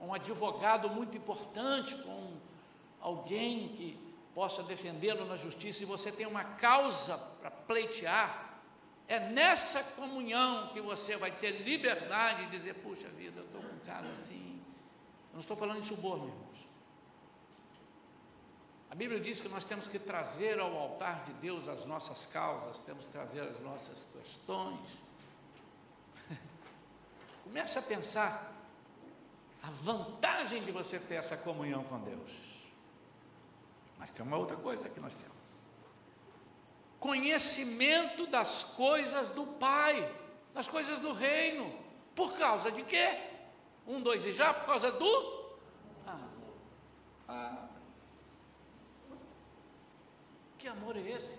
um 0.00 0.12
advogado 0.14 0.88
muito 0.88 1.16
importante, 1.16 1.94
com 1.96 2.32
alguém 3.00 3.68
que 3.68 3.98
possa 4.34 4.62
defendê-lo 4.62 5.26
na 5.26 5.36
justiça, 5.36 5.82
e 5.82 5.86
você 5.86 6.10
tem 6.10 6.26
uma 6.26 6.42
causa 6.42 7.18
para 7.40 7.50
pleitear, 7.50 8.60
é 9.06 9.20
nessa 9.20 9.82
comunhão 9.82 10.68
que 10.68 10.80
você 10.80 11.16
vai 11.16 11.30
ter 11.30 11.62
liberdade 11.62 12.46
de 12.46 12.50
dizer: 12.50 12.74
puxa 12.74 13.08
vida, 13.08 13.40
eu 13.40 13.44
estou 13.44 13.60
com 13.60 13.74
um 13.74 13.80
caso 13.80 14.10
assim. 14.12 14.60
Eu 15.30 15.34
não 15.34 15.40
estou 15.40 15.56
falando 15.56 15.80
de 15.80 15.86
suborno, 15.86 16.34
a 18.90 18.94
Bíblia 18.94 19.20
diz 19.20 19.40
que 19.40 19.48
nós 19.48 19.64
temos 19.64 19.86
que 19.86 19.98
trazer 19.98 20.58
ao 20.58 20.74
altar 20.76 21.24
de 21.24 21.32
Deus 21.34 21.68
as 21.68 21.84
nossas 21.84 22.24
causas, 22.26 22.80
temos 22.80 23.04
que 23.04 23.10
trazer 23.12 23.42
as 23.42 23.60
nossas 23.60 24.06
questões. 24.12 24.80
Comece 27.44 27.78
a 27.78 27.82
pensar 27.82 28.50
a 29.62 29.70
vantagem 29.70 30.62
de 30.62 30.72
você 30.72 30.98
ter 30.98 31.16
essa 31.16 31.36
comunhão 31.36 31.84
com 31.84 32.00
Deus. 32.00 32.30
Mas 33.98 34.10
tem 34.10 34.24
uma 34.24 34.38
outra 34.38 34.56
coisa 34.56 34.88
que 34.88 35.00
nós 35.00 35.14
temos: 35.14 35.36
conhecimento 36.98 38.26
das 38.26 38.62
coisas 38.62 39.30
do 39.30 39.46
Pai. 39.46 40.16
nas 40.54 40.66
coisas 40.66 40.98
do 40.98 41.12
reino. 41.12 41.72
Por 42.16 42.36
causa 42.36 42.72
de 42.72 42.82
quê? 42.82 43.16
Um, 43.86 44.00
dois 44.00 44.24
e 44.24 44.32
já, 44.32 44.52
por 44.52 44.64
causa 44.64 44.90
do 44.90 45.48
amor. 46.04 46.54
Ah. 47.28 47.67
Que 50.58 50.66
amor 50.66 50.96
é 50.96 51.00
esse? 51.00 51.36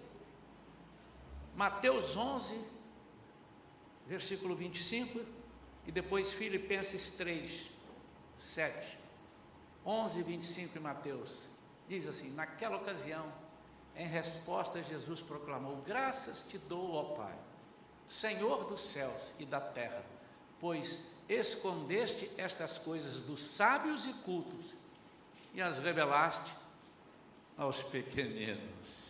Mateus 1.56 2.16
11, 2.16 2.58
versículo 4.08 4.56
25, 4.56 5.20
e 5.86 5.92
depois 5.92 6.32
Filipenses 6.32 7.10
3, 7.12 7.70
7. 8.38 8.98
11, 9.86 10.24
25 10.24 10.78
em 10.78 10.82
Mateus. 10.82 11.50
Diz 11.90 12.08
assim: 12.08 12.32
Naquela 12.32 12.78
ocasião, 12.78 13.30
em 13.96 14.08
resposta, 14.08 14.82
Jesus 14.82 15.22
proclamou: 15.22 15.82
Graças 15.86 16.46
te 16.48 16.58
dou, 16.58 16.94
ó 16.94 17.04
Pai, 17.16 17.36
Senhor 18.08 18.70
dos 18.70 18.82
céus 18.82 19.34
e 19.38 19.46
da 19.46 19.60
terra, 19.60 20.04
pois 20.62 21.08
escondeste 21.28 22.32
estas 22.38 22.80
coisas 22.80 23.20
dos 23.22 23.42
sábios 23.42 24.08
e 24.08 24.14
cultos 24.14 24.74
e 25.54 25.62
as 25.62 25.78
revelaste 25.78 26.54
aos 27.58 27.84
pequeninos. 27.84 29.09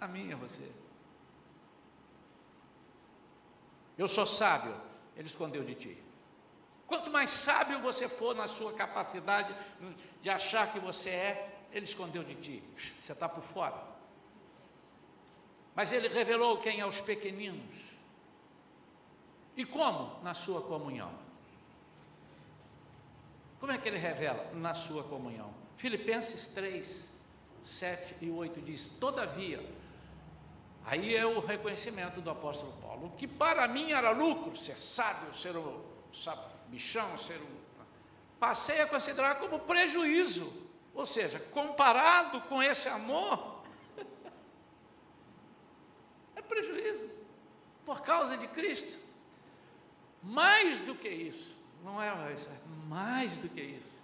A 0.00 0.06
mim 0.06 0.28
e 0.28 0.32
a 0.32 0.36
você. 0.36 0.70
Eu 3.96 4.06
sou 4.06 4.26
sábio, 4.26 4.74
ele 5.16 5.26
escondeu 5.26 5.64
de 5.64 5.74
ti. 5.74 6.02
Quanto 6.86 7.10
mais 7.10 7.30
sábio 7.30 7.80
você 7.80 8.08
for 8.08 8.34
na 8.34 8.46
sua 8.46 8.72
capacidade 8.72 9.54
de 10.22 10.30
achar 10.30 10.72
que 10.72 10.78
você 10.78 11.10
é, 11.10 11.58
ele 11.72 11.84
escondeu 11.84 12.24
de 12.24 12.34
ti. 12.36 12.62
Você 13.02 13.12
está 13.12 13.28
por 13.28 13.42
fora. 13.42 13.82
Mas 15.74 15.92
ele 15.92 16.08
revelou 16.08 16.58
quem 16.58 16.80
é 16.80 16.86
os 16.86 17.00
pequeninos. 17.00 17.76
E 19.56 19.64
como? 19.64 20.22
Na 20.22 20.32
sua 20.32 20.62
comunhão. 20.62 21.12
Como 23.60 23.72
é 23.72 23.78
que 23.78 23.88
ele 23.88 23.98
revela? 23.98 24.50
Na 24.54 24.72
sua 24.72 25.02
comunhão. 25.02 25.52
Filipenses 25.76 26.46
3, 26.46 27.08
7 27.62 28.16
e 28.20 28.30
8 28.30 28.60
diz: 28.62 28.88
Todavia, 29.00 29.64
aí 30.84 31.14
é 31.14 31.26
o 31.26 31.40
reconhecimento 31.40 32.20
do 32.20 32.30
apóstolo 32.30 32.72
Paulo, 32.80 33.06
o 33.06 33.10
que 33.10 33.26
para 33.26 33.66
mim 33.68 33.92
era 33.92 34.10
lucro, 34.10 34.56
ser 34.56 34.76
sábio, 34.76 35.34
ser 35.34 35.56
o 35.56 35.84
bichão, 36.68 37.18
ser 37.18 37.36
o. 37.36 37.58
Passei 38.38 38.80
a 38.80 38.86
considerar 38.86 39.36
como 39.36 39.58
prejuízo 39.58 40.68
ou 40.98 41.06
seja, 41.06 41.38
comparado 41.38 42.40
com 42.48 42.60
esse 42.60 42.88
amor, 42.88 43.62
é 46.34 46.42
prejuízo 46.42 47.08
por 47.86 48.00
causa 48.00 48.36
de 48.36 48.48
Cristo. 48.48 48.98
Mais 50.20 50.80
do 50.80 50.96
que 50.96 51.08
isso, 51.08 51.54
não 51.84 52.02
é 52.02 52.10
mais 52.88 53.30
do 53.38 53.48
que 53.48 53.60
isso. 53.60 53.96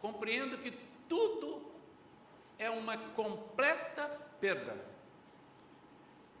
Compreendo 0.00 0.56
que 0.56 0.70
tudo 1.06 1.70
é 2.58 2.70
uma 2.70 2.96
completa 2.96 4.08
perda 4.40 4.74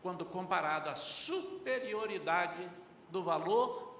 quando 0.02 0.24
comparado 0.24 0.90
à 0.90 0.96
superioridade 0.96 2.68
do 3.10 3.22
valor 3.22 3.94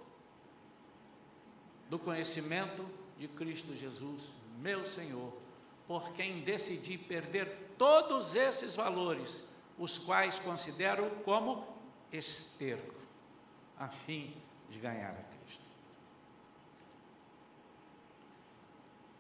do 1.88 1.98
conhecimento 1.98 2.84
de 3.18 3.28
Cristo 3.28 3.74
Jesus, 3.74 4.32
meu 4.60 4.84
Senhor 4.84 5.32
por 5.86 6.12
quem 6.12 6.40
decidi 6.40 6.98
perder 6.98 7.74
todos 7.78 8.34
esses 8.34 8.74
valores, 8.74 9.46
os 9.78 9.98
quais 9.98 10.38
considero 10.38 11.10
como 11.24 11.66
esterco, 12.12 12.94
a 13.78 13.88
fim 13.88 14.34
de 14.68 14.78
ganhar 14.78 15.10
a 15.10 15.22
Cristo. 15.44 15.64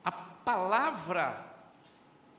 A 0.04 0.10
palavra, 0.10 1.54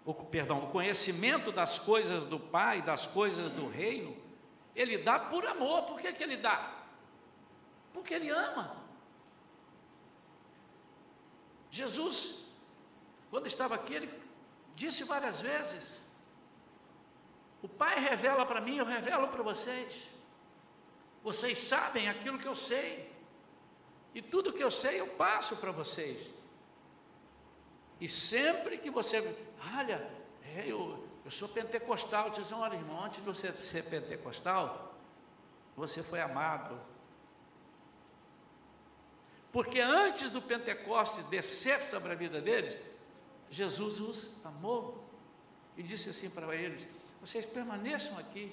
o, 0.06 0.14
perdão, 0.14 0.64
o 0.64 0.72
conhecimento 0.72 1.52
das 1.52 1.80
coisas 1.80 2.24
do 2.26 2.40
Pai, 2.40 2.82
das 2.82 3.08
coisas 3.08 3.52
do 3.52 3.70
reino, 3.70 4.16
ele 4.82 4.98
dá 4.98 5.20
por 5.20 5.46
amor. 5.46 5.84
Por 5.84 6.00
que, 6.00 6.14
que 6.14 6.24
ele 6.24 6.38
dá? 6.38 6.58
Porque 7.94 8.14
ele 8.14 8.30
ama. 8.30 8.66
Jesus 11.70 12.48
quando 13.30 13.48
estava 13.48 13.76
aqui, 13.76 13.94
ele 13.94 14.10
disse 14.76 15.04
várias 15.04 15.40
vezes: 15.40 16.04
O 17.62 17.68
Pai 17.68 18.00
revela 18.00 18.46
para 18.46 18.62
mim, 18.62 18.78
eu 18.78 18.86
revelo 18.86 19.28
para 19.28 19.44
vocês. 19.44 19.94
Vocês 21.24 21.58
sabem 21.58 22.08
aquilo 22.08 22.40
que 22.40 22.48
eu 22.48 22.56
sei, 22.56 23.12
e 24.14 24.22
tudo 24.22 24.54
que 24.54 24.64
eu 24.64 24.72
sei 24.72 25.02
eu 25.02 25.08
passo 25.08 25.56
para 25.58 25.72
vocês. 25.72 26.32
E 28.00 28.08
sempre 28.08 28.78
que 28.78 28.90
você, 28.90 29.36
olha, 29.76 30.10
é, 30.44 30.68
eu, 30.68 31.07
eu 31.28 31.32
sou 31.32 31.50
pentecostal, 31.50 32.30
diz, 32.30 32.54
olha 32.54 32.76
irmão, 32.76 33.04
antes 33.04 33.20
de 33.20 33.26
você 33.26 33.52
ser 33.52 33.84
pentecostal, 33.84 34.96
você 35.76 36.02
foi 36.02 36.22
amado. 36.22 36.80
Porque 39.52 39.82
antes 39.82 40.30
do 40.30 40.42
Pentecostes 40.42 41.26
descer 41.26 41.86
sobre 41.88 42.14
a 42.14 42.16
vida 42.16 42.40
deles, 42.40 42.80
Jesus 43.52 44.00
os 44.00 44.46
amou 44.46 45.06
e 45.76 45.84
disse 45.84 46.08
assim 46.08 46.30
para 46.30 46.56
eles: 46.56 46.88
Vocês 47.20 47.46
permaneçam 47.46 48.18
aqui. 48.18 48.50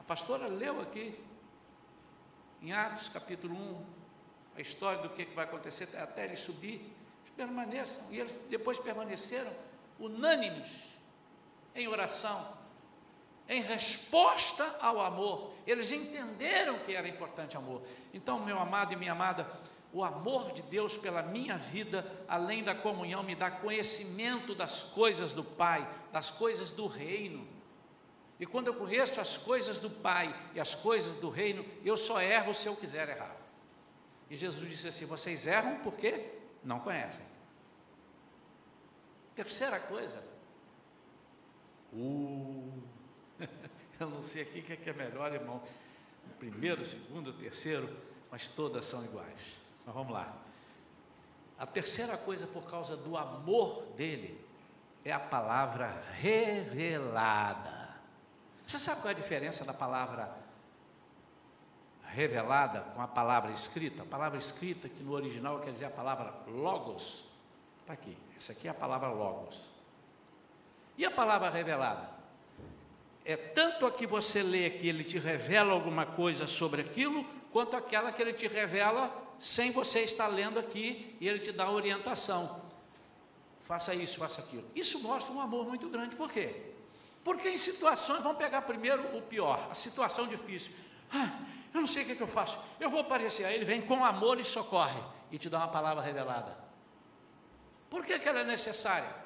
A 0.00 0.02
pastora 0.02 0.48
leu 0.48 0.80
aqui, 0.80 1.16
em 2.62 2.72
Atos 2.72 3.08
capítulo 3.10 3.54
1, 3.54 3.86
a 4.56 4.60
história 4.60 5.00
do 5.02 5.10
que 5.10 5.24
vai 5.26 5.44
acontecer 5.44 5.88
até 5.96 6.24
ele 6.24 6.34
subir. 6.34 6.92
Permaneçam. 7.36 8.02
E 8.10 8.18
eles 8.18 8.34
depois 8.50 8.80
permaneceram 8.80 9.52
unânimes 10.00 10.95
em 11.76 11.86
oração, 11.86 12.56
em 13.48 13.62
resposta 13.62 14.76
ao 14.80 15.00
amor. 15.00 15.52
Eles 15.66 15.92
entenderam 15.92 16.78
que 16.80 16.94
era 16.94 17.08
importante 17.08 17.56
amor. 17.56 17.82
Então, 18.12 18.44
meu 18.44 18.58
amado 18.58 18.92
e 18.92 18.96
minha 18.96 19.12
amada, 19.12 19.46
o 19.92 20.02
amor 20.02 20.52
de 20.52 20.62
Deus 20.62 20.96
pela 20.96 21.22
minha 21.22 21.56
vida, 21.56 22.04
além 22.28 22.62
da 22.62 22.74
comunhão, 22.74 23.22
me 23.22 23.34
dá 23.34 23.50
conhecimento 23.50 24.54
das 24.54 24.82
coisas 24.82 25.32
do 25.32 25.44
Pai, 25.44 25.88
das 26.12 26.30
coisas 26.30 26.70
do 26.70 26.86
reino. 26.86 27.46
E 28.38 28.44
quando 28.44 28.66
eu 28.66 28.74
conheço 28.74 29.20
as 29.20 29.36
coisas 29.36 29.78
do 29.78 29.88
Pai 29.88 30.34
e 30.54 30.60
as 30.60 30.74
coisas 30.74 31.16
do 31.16 31.30
reino, 31.30 31.64
eu 31.84 31.96
só 31.96 32.20
erro 32.20 32.52
se 32.52 32.66
eu 32.66 32.76
quiser 32.76 33.08
errar. 33.08 33.34
E 34.28 34.36
Jesus 34.36 34.68
disse 34.68 34.88
assim: 34.88 35.06
vocês 35.06 35.46
erram 35.46 35.78
porque 35.78 36.32
não 36.62 36.80
conhecem. 36.80 37.24
Terceira 39.34 39.78
coisa, 39.78 40.22
uh, 41.92 42.82
eu 44.00 44.10
não 44.10 44.22
sei 44.22 44.42
aqui 44.42 44.60
o 44.60 44.62
que 44.62 44.72
é, 44.72 44.90
é 44.90 44.92
melhor, 44.92 45.32
irmão. 45.32 45.62
Primeiro, 46.38 46.84
segundo, 46.84 47.32
terceiro, 47.32 47.88
mas 48.30 48.48
todas 48.48 48.84
são 48.84 49.04
iguais. 49.04 49.56
Mas 49.84 49.94
vamos 49.94 50.12
lá. 50.12 50.36
A 51.58 51.64
terceira 51.66 52.18
coisa, 52.18 52.46
por 52.46 52.64
causa 52.64 52.96
do 52.96 53.16
amor 53.16 53.82
dele, 53.96 54.38
é 55.04 55.12
a 55.12 55.20
palavra 55.20 56.02
revelada. 56.12 57.96
Você 58.62 58.78
sabe 58.78 59.00
qual 59.00 59.10
é 59.10 59.14
a 59.14 59.18
diferença 59.18 59.64
da 59.64 59.72
palavra 59.72 60.36
revelada 62.02 62.80
com 62.80 63.00
a 63.00 63.08
palavra 63.08 63.52
escrita? 63.52 64.02
A 64.02 64.06
palavra 64.06 64.38
escrita, 64.38 64.88
que 64.88 65.02
no 65.02 65.12
original 65.12 65.60
quer 65.60 65.72
dizer 65.72 65.86
a 65.86 65.90
palavra 65.90 66.34
logos, 66.48 67.24
está 67.80 67.92
aqui. 67.92 68.18
Essa 68.36 68.52
aqui 68.52 68.66
é 68.66 68.70
a 68.70 68.74
palavra 68.74 69.08
logos. 69.08 69.75
E 70.96 71.04
a 71.04 71.10
palavra 71.10 71.50
revelada? 71.50 72.10
É 73.24 73.36
tanto 73.36 73.86
a 73.86 73.90
que 73.90 74.06
você 74.06 74.42
lê 74.42 74.70
que 74.70 74.88
ele 74.88 75.02
te 75.02 75.18
revela 75.18 75.72
alguma 75.72 76.06
coisa 76.06 76.46
sobre 76.46 76.80
aquilo, 76.80 77.24
quanto 77.52 77.76
aquela 77.76 78.12
que 78.12 78.22
ele 78.22 78.32
te 78.32 78.46
revela 78.46 79.10
sem 79.38 79.70
você 79.72 80.00
estar 80.00 80.28
lendo 80.28 80.58
aqui 80.58 81.16
e 81.20 81.28
ele 81.28 81.40
te 81.40 81.52
dá 81.52 81.68
orientação. 81.70 82.62
Faça 83.62 83.94
isso, 83.94 84.18
faça 84.18 84.40
aquilo. 84.40 84.64
Isso 84.74 85.00
mostra 85.00 85.32
um 85.34 85.40
amor 85.40 85.66
muito 85.66 85.88
grande. 85.88 86.14
Por 86.14 86.30
quê? 86.30 86.72
Porque 87.24 87.48
em 87.48 87.58
situações, 87.58 88.22
vamos 88.22 88.38
pegar 88.38 88.62
primeiro 88.62 89.16
o 89.16 89.20
pior, 89.20 89.66
a 89.68 89.74
situação 89.74 90.28
difícil. 90.28 90.72
Ah, 91.12 91.40
eu 91.74 91.80
não 91.80 91.86
sei 91.88 92.04
o 92.04 92.06
que, 92.06 92.12
é 92.12 92.14
que 92.14 92.22
eu 92.22 92.28
faço. 92.28 92.56
Eu 92.78 92.88
vou 92.88 93.00
aparecer. 93.00 93.44
Aí 93.44 93.56
ele 93.56 93.64
vem 93.64 93.82
com 93.82 94.04
amor 94.04 94.38
e 94.38 94.44
socorre 94.44 95.02
e 95.32 95.36
te 95.36 95.50
dá 95.50 95.58
uma 95.58 95.68
palavra 95.68 96.02
revelada. 96.02 96.56
Por 97.90 98.04
que, 98.04 98.18
que 98.20 98.28
ela 98.28 98.40
é 98.40 98.44
necessária? 98.44 99.25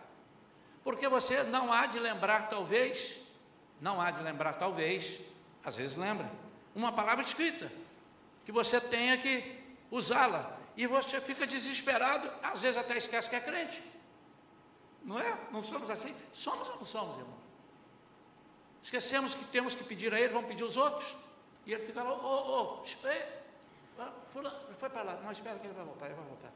Porque 0.82 1.08
você 1.08 1.42
não 1.42 1.72
há 1.72 1.86
de 1.86 1.98
lembrar, 1.98 2.48
talvez, 2.48 3.20
não 3.80 4.00
há 4.00 4.10
de 4.10 4.22
lembrar, 4.22 4.54
talvez, 4.54 5.20
às 5.64 5.76
vezes 5.76 5.96
lembra, 5.96 6.30
uma 6.74 6.92
palavra 6.92 7.22
escrita, 7.22 7.70
que 8.44 8.52
você 8.52 8.80
tenha 8.80 9.18
que 9.18 9.58
usá-la. 9.90 10.58
E 10.76 10.86
você 10.86 11.20
fica 11.20 11.46
desesperado, 11.46 12.30
às 12.42 12.62
vezes 12.62 12.78
até 12.78 12.96
esquece 12.96 13.28
que 13.28 13.36
é 13.36 13.40
crente. 13.40 13.82
Não 15.04 15.18
é? 15.18 15.36
Não 15.50 15.62
somos 15.62 15.90
assim? 15.90 16.14
Somos 16.32 16.68
ou 16.68 16.76
não 16.76 16.84
somos, 16.84 17.18
irmão? 17.18 17.38
Esquecemos 18.82 19.34
que 19.34 19.44
temos 19.44 19.74
que 19.74 19.84
pedir 19.84 20.12
a 20.14 20.20
Ele, 20.20 20.32
vamos 20.32 20.48
pedir 20.48 20.64
os 20.64 20.76
outros. 20.76 21.14
E 21.66 21.72
ele 21.72 21.86
ficava, 21.86 22.12
ô, 22.12 22.16
ô, 22.16 22.82
ô, 22.82 22.84
fulano, 24.32 24.56
foi 24.78 24.88
para 24.88 25.02
lá, 25.02 25.20
não, 25.22 25.30
espera 25.30 25.58
que 25.58 25.66
ele 25.66 25.74
vai 25.74 25.84
voltar, 25.84 26.06
ele 26.06 26.14
vai 26.14 26.24
voltar. 26.24 26.50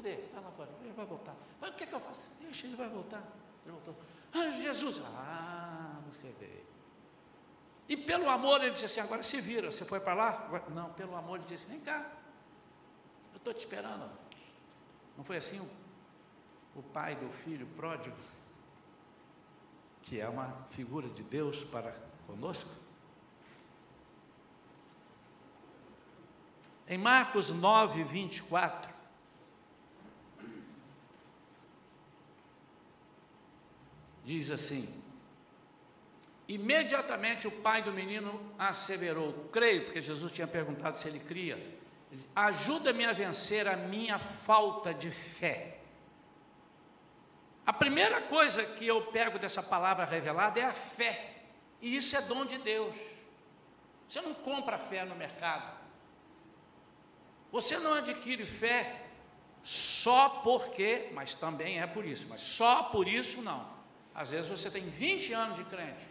Cadê? 0.00 0.14
Está 0.14 0.40
lá 0.40 0.50
fora, 0.52 0.70
ele 0.80 0.92
vai 0.94 1.04
voltar. 1.04 1.36
Mas 1.60 1.70
o 1.70 1.74
que, 1.74 1.84
é 1.84 1.86
que 1.86 1.92
eu 1.92 2.00
faço? 2.00 2.22
Deixa, 2.40 2.66
ele 2.66 2.74
vai 2.74 2.88
voltar. 2.88 3.22
Ele 3.64 3.72
voltou. 3.72 3.94
Ah, 4.32 4.50
Jesus, 4.52 5.02
ah, 5.04 6.00
você 6.10 6.34
veio. 6.40 6.64
E 7.86 7.98
pelo 7.98 8.30
amor 8.30 8.62
ele 8.62 8.70
disse 8.70 8.86
assim, 8.86 9.00
agora 9.00 9.22
se 9.22 9.38
vira, 9.42 9.70
você 9.70 9.84
foi 9.84 10.00
para 10.00 10.14
lá? 10.14 10.62
Não, 10.70 10.90
pelo 10.94 11.14
amor 11.14 11.36
ele 11.36 11.44
disse, 11.46 11.66
vem 11.66 11.80
cá, 11.80 12.10
eu 13.34 13.36
estou 13.36 13.52
te 13.52 13.58
esperando. 13.58 14.10
Não 15.18 15.24
foi 15.24 15.36
assim 15.36 15.60
o, 15.60 15.68
o 16.78 16.82
pai 16.82 17.14
do 17.16 17.28
filho 17.44 17.66
pródigo, 17.76 18.16
que 20.02 20.18
é 20.18 20.28
uma 20.28 20.66
figura 20.70 21.10
de 21.10 21.22
Deus 21.22 21.62
para 21.64 21.94
conosco? 22.26 22.70
Em 26.88 26.96
Marcos 26.96 27.50
9, 27.50 28.02
24, 28.04 28.89
diz 34.30 34.48
assim: 34.50 34.88
Imediatamente 36.46 37.48
o 37.48 37.50
pai 37.50 37.82
do 37.82 37.92
menino 37.92 38.54
asseverou: 38.56 39.48
Creio, 39.52 39.86
porque 39.86 40.00
Jesus 40.00 40.30
tinha 40.30 40.46
perguntado 40.46 40.96
se 40.98 41.08
ele 41.08 41.18
cria. 41.18 41.58
Ajuda-me 42.34 43.04
a 43.04 43.12
vencer 43.12 43.66
a 43.66 43.76
minha 43.76 44.18
falta 44.18 44.94
de 44.94 45.10
fé. 45.10 45.78
A 47.66 47.72
primeira 47.72 48.20
coisa 48.22 48.64
que 48.64 48.86
eu 48.86 49.02
pego 49.06 49.38
dessa 49.38 49.62
palavra 49.62 50.04
revelada 50.04 50.58
é 50.58 50.64
a 50.64 50.72
fé, 50.72 51.34
e 51.80 51.96
isso 51.96 52.16
é 52.16 52.22
dom 52.22 52.44
de 52.44 52.58
Deus. 52.58 52.94
Você 54.08 54.20
não 54.20 54.34
compra 54.34 54.76
fé 54.78 55.04
no 55.04 55.14
mercado, 55.14 55.78
você 57.52 57.78
não 57.78 57.94
adquire 57.94 58.44
fé 58.44 59.02
só 59.62 60.28
porque, 60.42 61.10
mas 61.12 61.34
também 61.34 61.80
é 61.80 61.86
por 61.86 62.04
isso, 62.04 62.26
mas 62.28 62.40
só 62.40 62.84
por 62.84 63.06
isso 63.06 63.40
não. 63.40 63.79
Às 64.14 64.30
vezes 64.30 64.50
você 64.50 64.70
tem 64.70 64.88
20 64.88 65.32
anos 65.32 65.56
de 65.56 65.64
crente, 65.64 66.06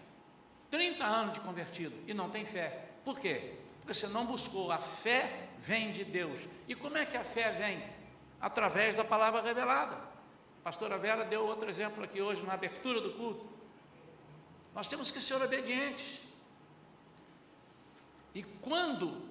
30 0.69 1.05
anos 1.05 1.33
de 1.33 1.39
convertido 1.41 1.95
e 2.07 2.13
não 2.13 2.29
tem 2.29 2.45
fé. 2.45 2.89
Por 3.03 3.19
quê? 3.19 3.53
Porque 3.79 3.93
você 3.93 4.07
não 4.07 4.25
buscou. 4.25 4.71
A 4.71 4.77
fé 4.77 5.49
vem 5.57 5.91
de 5.91 6.03
Deus. 6.03 6.39
E 6.67 6.75
como 6.75 6.97
é 6.97 7.05
que 7.05 7.17
a 7.17 7.23
fé 7.23 7.51
vem? 7.51 7.83
Através 8.39 8.95
da 8.95 9.03
palavra 9.03 9.41
revelada. 9.41 9.95
A 9.95 10.63
pastora 10.63 10.97
Vera 10.97 11.25
deu 11.25 11.45
outro 11.45 11.69
exemplo 11.69 12.03
aqui 12.03 12.21
hoje 12.21 12.43
na 12.43 12.53
abertura 12.53 13.01
do 13.01 13.13
culto. 13.13 13.47
Nós 14.73 14.87
temos 14.87 15.11
que 15.11 15.21
ser 15.21 15.41
obedientes. 15.41 16.21
E 18.33 18.43
quando 18.43 19.29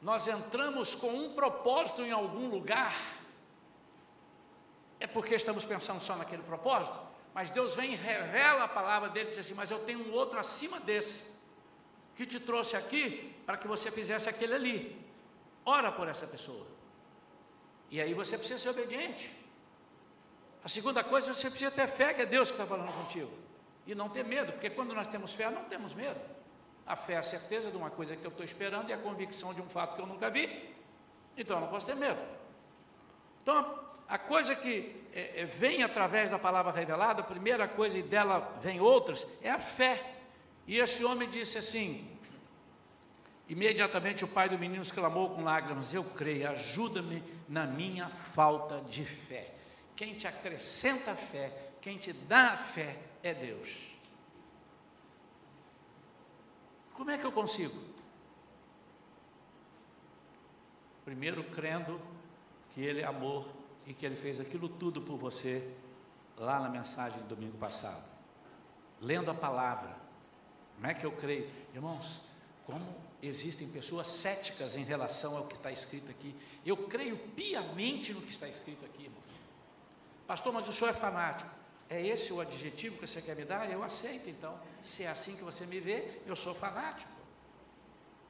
nós 0.00 0.28
entramos 0.28 0.94
com 0.94 1.08
um 1.08 1.34
propósito 1.34 2.02
em 2.02 2.12
algum 2.12 2.48
lugar, 2.48 2.94
é 5.00 5.06
porque 5.06 5.34
estamos 5.34 5.64
pensando 5.64 6.02
só 6.02 6.16
naquele 6.16 6.42
propósito? 6.42 7.05
Mas 7.36 7.50
Deus 7.50 7.74
vem 7.74 7.92
e 7.92 7.96
revela 7.96 8.64
a 8.64 8.68
palavra 8.68 9.10
dele 9.10 9.26
e 9.26 9.30
diz 9.32 9.40
assim: 9.40 9.52
Mas 9.52 9.70
eu 9.70 9.78
tenho 9.80 10.08
um 10.08 10.12
outro 10.14 10.40
acima 10.40 10.80
desse, 10.80 11.22
que 12.14 12.24
te 12.24 12.40
trouxe 12.40 12.74
aqui 12.74 13.30
para 13.44 13.58
que 13.58 13.68
você 13.68 13.90
fizesse 13.90 14.26
aquele 14.26 14.54
ali. 14.54 15.06
Ora 15.62 15.92
por 15.92 16.08
essa 16.08 16.26
pessoa. 16.26 16.66
E 17.90 18.00
aí 18.00 18.14
você 18.14 18.38
precisa 18.38 18.58
ser 18.58 18.70
obediente. 18.70 19.30
A 20.64 20.68
segunda 20.76 21.04
coisa, 21.04 21.34
você 21.34 21.50
precisa 21.50 21.70
ter 21.70 21.86
fé 21.88 22.14
que 22.14 22.22
é 22.22 22.26
Deus 22.26 22.50
que 22.50 22.54
está 22.54 22.66
falando 22.66 22.90
contigo. 23.02 23.30
E 23.86 23.94
não 23.94 24.08
ter 24.08 24.24
medo, 24.24 24.52
porque 24.52 24.70
quando 24.70 24.94
nós 24.94 25.06
temos 25.06 25.34
fé, 25.34 25.50
não 25.50 25.64
temos 25.64 25.92
medo. 25.92 26.18
A 26.86 26.96
fé 26.96 27.12
é 27.12 27.18
a 27.18 27.22
certeza 27.22 27.70
de 27.70 27.76
uma 27.76 27.90
coisa 27.90 28.16
que 28.16 28.24
eu 28.24 28.30
estou 28.30 28.46
esperando 28.46 28.88
e 28.88 28.94
a 28.94 28.98
convicção 28.98 29.52
de 29.52 29.60
um 29.60 29.68
fato 29.68 29.94
que 29.94 30.00
eu 30.00 30.06
nunca 30.06 30.30
vi. 30.30 30.74
Então 31.36 31.58
eu 31.58 31.60
não 31.60 31.68
posso 31.68 31.84
ter 31.84 31.96
medo. 31.96 32.18
Então, 33.42 33.85
a 34.08 34.18
coisa 34.18 34.54
que 34.54 34.94
é, 35.12 35.42
é, 35.42 35.44
vem 35.44 35.82
através 35.82 36.30
da 36.30 36.38
palavra 36.38 36.70
revelada, 36.72 37.20
a 37.20 37.24
primeira 37.24 37.66
coisa 37.66 37.98
e 37.98 38.02
dela 38.02 38.56
vem 38.60 38.80
outras, 38.80 39.26
é 39.42 39.50
a 39.50 39.58
fé. 39.58 40.14
E 40.66 40.78
esse 40.78 41.04
homem 41.04 41.28
disse 41.28 41.58
assim: 41.58 42.08
imediatamente 43.48 44.24
o 44.24 44.28
pai 44.28 44.48
do 44.48 44.58
menino 44.58 44.82
exclamou 44.82 45.30
com 45.30 45.42
lágrimas: 45.42 45.92
Eu 45.92 46.04
creio, 46.04 46.48
ajuda-me 46.50 47.22
na 47.48 47.66
minha 47.66 48.08
falta 48.08 48.80
de 48.82 49.04
fé. 49.04 49.52
Quem 49.96 50.14
te 50.14 50.26
acrescenta 50.26 51.12
a 51.12 51.16
fé, 51.16 51.70
quem 51.80 51.98
te 51.98 52.12
dá 52.12 52.52
a 52.52 52.56
fé 52.58 52.96
é 53.22 53.34
Deus. 53.34 53.96
Como 56.92 57.10
é 57.10 57.18
que 57.18 57.24
eu 57.24 57.32
consigo? 57.32 57.76
Primeiro, 61.04 61.44
crendo 61.44 62.00
que 62.70 62.80
Ele 62.80 63.00
é 63.00 63.04
amor 63.04 63.46
e 63.86 63.94
que 63.94 64.04
Ele 64.04 64.16
fez 64.16 64.40
aquilo 64.40 64.68
tudo 64.68 65.00
por 65.00 65.16
você 65.16 65.70
lá 66.36 66.60
na 66.60 66.68
mensagem 66.68 67.18
do 67.20 67.34
domingo 67.34 67.56
passado. 67.56 68.04
Lendo 69.00 69.30
a 69.30 69.34
palavra, 69.34 69.96
como 70.74 70.86
é 70.86 70.94
que 70.94 71.06
eu 71.06 71.12
creio? 71.12 71.48
Irmãos, 71.74 72.20
como 72.64 72.84
existem 73.22 73.68
pessoas 73.68 74.06
céticas 74.06 74.76
em 74.76 74.84
relação 74.84 75.36
ao 75.36 75.46
que 75.46 75.54
está 75.54 75.70
escrito 75.70 76.10
aqui. 76.10 76.34
Eu 76.64 76.76
creio 76.76 77.16
piamente 77.16 78.12
no 78.12 78.20
que 78.20 78.30
está 78.30 78.48
escrito 78.48 78.84
aqui, 78.84 79.04
irmão. 79.04 79.20
Pastor, 80.26 80.52
mas 80.52 80.68
o 80.68 80.72
senhor 80.72 80.90
é 80.90 80.94
fanático. 80.94 81.50
É 81.88 82.04
esse 82.04 82.32
o 82.32 82.40
adjetivo 82.40 82.98
que 82.98 83.06
você 83.06 83.22
quer 83.22 83.36
me 83.36 83.44
dar? 83.44 83.70
Eu 83.70 83.82
aceito 83.82 84.28
então. 84.28 84.58
Se 84.82 85.04
é 85.04 85.08
assim 85.08 85.36
que 85.36 85.44
você 85.44 85.64
me 85.64 85.78
vê, 85.78 86.20
eu 86.26 86.34
sou 86.34 86.54
fanático. 86.54 87.10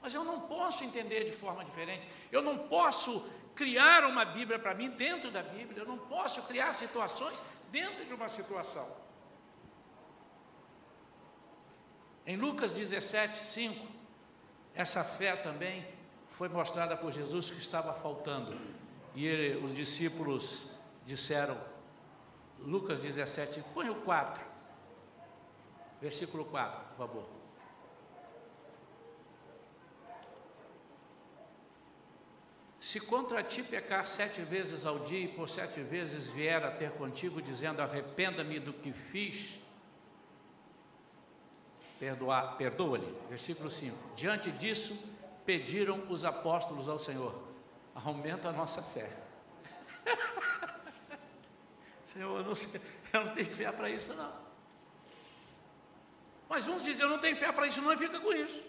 Mas 0.07 0.15
eu 0.15 0.23
não 0.23 0.43
posso 0.43 0.85
entender 0.85 1.25
de 1.25 1.33
forma 1.33 1.65
diferente. 1.65 2.07
Eu 2.31 2.41
não 2.41 2.57
posso 2.57 3.29
criar 3.57 4.05
uma 4.05 4.25
Bíblia 4.25 4.57
para 4.57 4.73
mim 4.73 4.89
dentro 4.89 5.33
da 5.33 5.43
Bíblia, 5.43 5.81
eu 5.83 5.85
não 5.85 5.99
posso 5.99 6.41
criar 6.43 6.73
situações 6.75 7.43
dentro 7.73 8.05
de 8.05 8.15
uma 8.15 8.29
situação. 8.29 8.89
Em 12.25 12.37
Lucas 12.37 12.71
17, 12.71 13.45
5, 13.47 13.85
essa 14.77 15.03
fé 15.03 15.35
também 15.35 15.85
foi 16.31 16.49
mostrada 16.49 16.97
por 16.97 17.11
Jesus 17.11 17.51
que 17.51 17.59
estava 17.59 17.93
faltando. 17.95 18.57
E 19.13 19.27
ele, 19.27 19.65
os 19.65 19.75
discípulos 19.75 20.71
disseram, 21.05 21.61
Lucas 22.61 23.01
17, 23.01 23.61
põe 23.75 23.91
o 23.91 23.97
4, 24.03 24.45
versículo 26.01 26.45
4, 26.45 26.81
por 26.91 26.97
favor. 26.97 27.36
Se 32.87 33.01
contra 33.01 33.43
ti 33.43 33.65
pecar 33.65 34.07
sete 34.07 34.43
vezes 34.43 34.87
ao 34.87 35.01
dia 35.01 35.19
e 35.19 35.27
por 35.27 35.49
sete 35.49 35.81
vezes 35.81 36.31
vier 36.31 36.65
a 36.65 36.71
ter 36.71 36.93
contigo, 36.93 37.43
dizendo: 37.43 37.83
Arrependa-me 37.83 38.61
do 38.61 38.73
que 38.73 38.93
fiz, 38.93 39.59
perdoa-lhe. 41.99 43.13
Versículo 43.29 43.69
5: 43.69 44.15
Diante 44.15 44.53
disso, 44.53 44.97
pediram 45.45 46.01
os 46.09 46.25
apóstolos 46.25 46.89
ao 46.89 46.97
Senhor: 46.97 47.35
Aumenta 47.93 48.51
a 48.51 48.53
nossa 48.53 48.81
fé. 48.81 49.11
Senhor, 52.07 52.39
eu 52.39 52.45
não, 52.45 52.55
sei, 52.55 52.81
eu 53.13 53.25
não 53.25 53.35
tenho 53.35 53.51
fé 53.51 53.73
para 53.73 53.91
isso, 53.91 54.15
não. 54.15 54.33
Mas 56.49 56.69
uns 56.69 56.85
dizem: 56.85 57.03
Eu 57.03 57.11
não 57.11 57.19
tenho 57.19 57.37
fé 57.37 57.51
para 57.51 57.67
isso, 57.67 57.83
não, 57.83 57.93
e 57.93 57.97
fica 57.97 58.21
com 58.21 58.33
isso. 58.33 58.63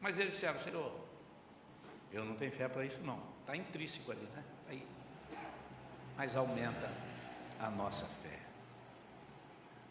Mas 0.00 0.18
eles 0.18 0.32
disseram: 0.32 0.58
Senhor, 0.58 1.05
eu 2.12 2.24
não 2.24 2.34
tenho 2.34 2.52
fé 2.52 2.68
para 2.68 2.84
isso, 2.84 3.00
não. 3.02 3.20
Está 3.40 3.56
intrínseco 3.56 4.12
ali, 4.12 4.26
né? 4.34 4.44
Aí. 4.68 4.86
Mas 6.16 6.36
aumenta 6.36 6.90
a 7.60 7.70
nossa 7.70 8.06
fé. 8.06 8.38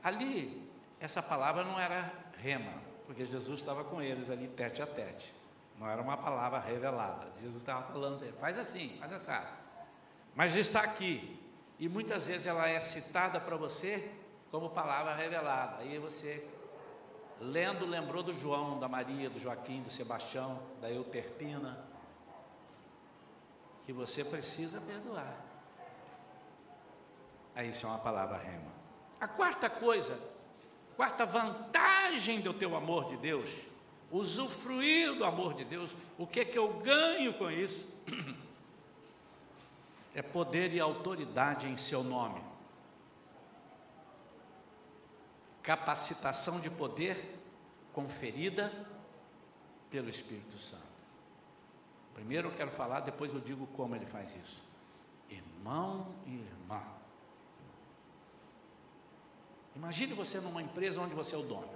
Ali, 0.03 0.69
essa 0.99 1.21
palavra 1.21 1.63
não 1.63 1.79
era 1.79 2.11
rema, 2.37 2.73
porque 3.05 3.25
Jesus 3.25 3.59
estava 3.59 3.83
com 3.83 4.01
eles 4.01 4.29
ali 4.29 4.47
tete 4.47 4.81
a 4.81 4.87
tete. 4.87 5.33
Não 5.79 5.89
era 5.89 6.01
uma 6.01 6.17
palavra 6.17 6.59
revelada. 6.59 7.27
Jesus 7.41 7.57
estava 7.57 7.91
falando, 7.91 8.25
faz 8.39 8.57
assim, 8.57 8.97
faz 8.99 9.13
assim. 9.13 9.47
Mas 10.35 10.55
está 10.55 10.81
aqui. 10.81 11.39
E 11.77 11.89
muitas 11.89 12.27
vezes 12.27 12.47
ela 12.47 12.67
é 12.67 12.79
citada 12.79 13.39
para 13.39 13.57
você 13.57 14.09
como 14.49 14.69
palavra 14.69 15.13
revelada. 15.13 15.81
Aí 15.81 15.99
você, 15.99 16.47
lendo, 17.39 17.85
lembrou 17.85 18.23
do 18.23 18.33
João, 18.33 18.79
da 18.79 18.87
Maria, 18.87 19.29
do 19.29 19.39
Joaquim, 19.39 19.81
do 19.81 19.91
Sebastião, 19.91 20.59
da 20.81 20.89
Euterpina 20.89 21.84
que 23.85 23.93
você 23.93 24.23
precisa 24.23 24.81
perdoar. 24.81 25.35
Aí 27.53 27.69
isso 27.69 27.85
é 27.85 27.89
uma 27.89 27.99
palavra 27.99 28.37
rema. 28.37 28.71
A 29.19 29.27
quarta 29.27 29.69
coisa, 29.69 30.19
quarta 30.95 31.25
vantagem 31.25 32.41
do 32.41 32.53
teu 32.53 32.75
amor 32.75 33.05
de 33.05 33.17
Deus, 33.17 33.49
usufruir 34.11 35.15
do 35.15 35.23
amor 35.23 35.53
de 35.53 35.63
Deus, 35.63 35.95
o 36.17 36.27
que 36.27 36.41
é 36.41 36.45
que 36.45 36.57
eu 36.57 36.73
ganho 36.79 37.33
com 37.33 37.49
isso? 37.49 37.87
É 40.17 40.21
poder 40.21 40.73
e 40.73 40.79
autoridade 40.79 41.67
em 41.67 41.75
seu 41.75 42.01
nome. 42.01 42.41
capacitação 45.65 46.59
de 46.59 46.69
poder 46.69 47.39
conferida 47.91 48.71
pelo 49.89 50.07
Espírito 50.07 50.59
Santo. 50.59 50.83
Primeiro 52.15 52.47
eu 52.47 52.55
quero 52.55 52.71
falar, 52.71 53.01
depois 53.01 53.33
eu 53.33 53.41
digo 53.41 53.67
como 53.67 53.95
ele 53.95 54.05
faz 54.05 54.35
isso. 54.35 54.63
Irmão 55.29 56.15
e 56.25 56.33
irmã. 56.33 56.81
Imagine 59.75 60.13
você 60.13 60.39
numa 60.39 60.61
empresa 60.61 61.01
onde 61.01 61.13
você 61.13 61.35
é 61.35 61.37
o 61.37 61.43
dono. 61.43 61.75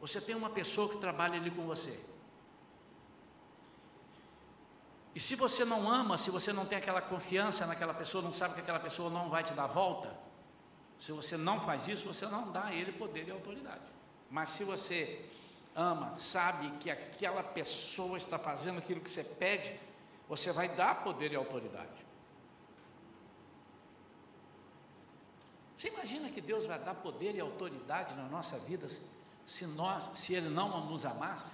Você 0.00 0.20
tem 0.20 0.34
uma 0.34 0.50
pessoa 0.50 0.88
que 0.88 0.98
trabalha 0.98 1.36
ali 1.36 1.50
com 1.50 1.64
você. 1.64 2.04
E 5.14 5.20
se 5.20 5.36
você 5.36 5.64
não 5.64 5.88
ama, 5.88 6.18
se 6.18 6.28
você 6.28 6.52
não 6.52 6.66
tem 6.66 6.76
aquela 6.76 7.00
confiança 7.00 7.66
naquela 7.66 7.94
pessoa, 7.94 8.24
não 8.24 8.32
sabe 8.32 8.54
que 8.54 8.60
aquela 8.60 8.80
pessoa 8.80 9.08
não 9.08 9.30
vai 9.30 9.44
te 9.44 9.52
dar 9.52 9.68
volta, 9.68 10.12
se 10.98 11.12
você 11.12 11.36
não 11.36 11.60
faz 11.60 11.86
isso, 11.86 12.04
você 12.06 12.26
não 12.26 12.50
dá 12.50 12.64
a 12.64 12.74
ele 12.74 12.92
poder 12.92 13.28
e 13.28 13.30
autoridade. 13.30 13.84
Mas 14.28 14.48
se 14.50 14.64
você 14.64 15.28
ama, 15.74 16.16
sabe 16.18 16.70
que 16.78 16.90
aquela 16.90 17.42
pessoa 17.42 18.18
está 18.18 18.38
fazendo 18.38 18.78
aquilo 18.78 19.00
que 19.00 19.10
você 19.10 19.24
pede, 19.24 19.78
você 20.28 20.52
vai 20.52 20.68
dar 20.68 21.02
poder 21.02 21.32
e 21.32 21.36
autoridade. 21.36 22.02
Você 25.76 25.88
imagina 25.88 26.30
que 26.30 26.40
Deus 26.40 26.64
vai 26.64 26.78
dar 26.78 26.94
poder 26.94 27.34
e 27.34 27.40
autoridade 27.40 28.14
na 28.14 28.24
nossa 28.24 28.58
vida 28.58 28.86
se 29.44 29.66
nós, 29.66 30.16
se 30.18 30.34
Ele 30.34 30.48
não 30.48 30.86
nos 30.86 31.04
amasse? 31.04 31.50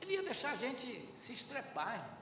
Ele 0.00 0.14
ia 0.14 0.22
deixar 0.22 0.52
a 0.52 0.56
gente 0.56 1.08
se 1.16 1.32
estrepar, 1.32 1.94
irmãos. 1.94 2.18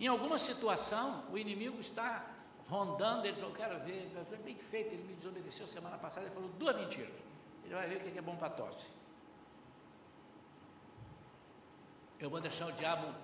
Em 0.00 0.06
alguma 0.08 0.38
situação, 0.38 1.24
o 1.30 1.38
inimigo 1.38 1.80
está 1.80 2.26
rondando, 2.70 3.26
ele 3.26 3.36
falou, 3.36 3.54
quero 3.54 3.78
ver, 3.80 4.08
bem 4.44 4.56
feito, 4.56 4.94
ele 4.94 5.02
me 5.02 5.14
desobedeceu 5.14 5.66
semana 5.66 5.98
passada, 5.98 6.26
ele 6.26 6.34
falou 6.34 6.48
duas 6.50 6.76
mentiras. 6.76 7.12
Ele 7.64 7.74
vai 7.74 7.86
ver 7.88 7.96
o 7.96 8.00
que 8.00 8.18
é 8.18 8.22
bom 8.22 8.36
para 8.36 8.50
tosse. 8.50 8.86
Eu 12.18 12.30
vou 12.30 12.40
deixar 12.40 12.66
o 12.66 12.72
diabo 12.72 13.14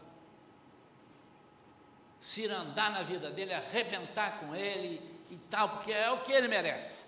cirandar 2.21 2.91
na 2.91 3.03
vida 3.03 3.31
dele, 3.31 3.55
arrebentar 3.55 4.41
com 4.41 4.55
ele 4.55 5.01
e 5.31 5.37
tal, 5.51 5.69
porque 5.71 5.93
é 5.93 6.11
o 6.11 6.23
que 6.23 6.33
ele 6.33 6.49
merece. 6.49 7.01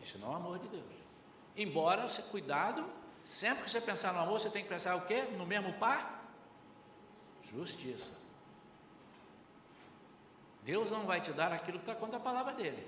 Isso 0.00 0.18
não 0.18 0.28
é 0.28 0.30
o 0.32 0.36
amor 0.36 0.58
de 0.58 0.68
Deus. 0.68 0.84
Embora, 1.56 2.08
você 2.08 2.22
cuidado, 2.22 2.84
Sempre 3.26 3.64
que 3.64 3.70
você 3.70 3.80
pensar 3.80 4.12
no 4.12 4.20
amor, 4.20 4.38
você 4.38 4.48
tem 4.48 4.62
que 4.62 4.68
pensar 4.68 4.94
o 4.94 5.00
quê? 5.00 5.22
No 5.36 5.44
mesmo 5.44 5.72
par? 5.74 6.24
Justiça. 7.42 8.12
Deus 10.66 10.90
não 10.90 11.06
vai 11.06 11.20
te 11.20 11.32
dar 11.32 11.52
aquilo 11.52 11.78
que 11.78 11.84
está 11.84 11.94
contra 11.94 12.16
a 12.18 12.20
palavra 12.20 12.52
dele. 12.52 12.84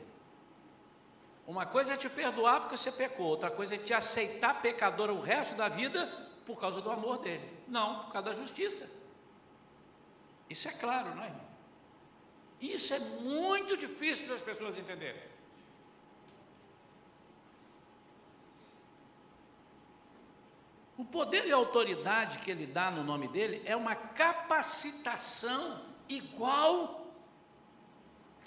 Uma 1.46 1.64
coisa 1.64 1.94
é 1.94 1.96
te 1.96 2.10
perdoar 2.10 2.60
porque 2.62 2.76
você 2.76 2.90
pecou, 2.90 3.26
outra 3.26 3.50
coisa 3.50 3.76
é 3.76 3.78
te 3.78 3.94
aceitar 3.94 4.60
pecador 4.60 5.08
o 5.10 5.20
resto 5.20 5.54
da 5.54 5.68
vida 5.68 6.06
por 6.44 6.60
causa 6.60 6.82
do 6.82 6.90
amor 6.90 7.18
dele. 7.18 7.48
Não, 7.68 8.00
por 8.04 8.12
causa 8.12 8.30
da 8.30 8.34
justiça. 8.34 8.90
Isso 10.50 10.66
é 10.66 10.72
claro, 10.72 11.14
não 11.14 11.22
é? 11.22 11.32
Isso 12.60 12.92
é 12.92 12.98
muito 12.98 13.76
difícil 13.76 14.26
das 14.26 14.40
pessoas 14.40 14.76
entenderem. 14.76 15.22
O 20.96 21.04
poder 21.04 21.46
e 21.46 21.52
a 21.52 21.56
autoridade 21.56 22.38
que 22.38 22.50
ele 22.50 22.66
dá 22.66 22.90
no 22.90 23.04
nome 23.04 23.28
dele 23.28 23.62
é 23.64 23.76
uma 23.76 23.94
capacitação 23.94 25.80
igual, 26.08 27.07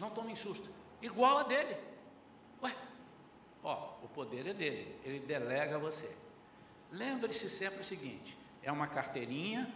não 0.01 0.09
tome 0.09 0.35
susto, 0.35 0.67
igual 1.01 1.37
a 1.37 1.43
dele. 1.43 1.77
Ué, 2.61 2.75
ó, 3.63 3.93
o 4.01 4.07
poder 4.09 4.47
é 4.47 4.53
dele, 4.53 4.99
ele 5.05 5.19
delega 5.19 5.75
a 5.75 5.79
você. 5.79 6.13
Lembre-se 6.91 7.49
sempre 7.49 7.81
o 7.81 7.83
seguinte: 7.83 8.37
é 8.63 8.71
uma 8.71 8.87
carteirinha 8.87 9.71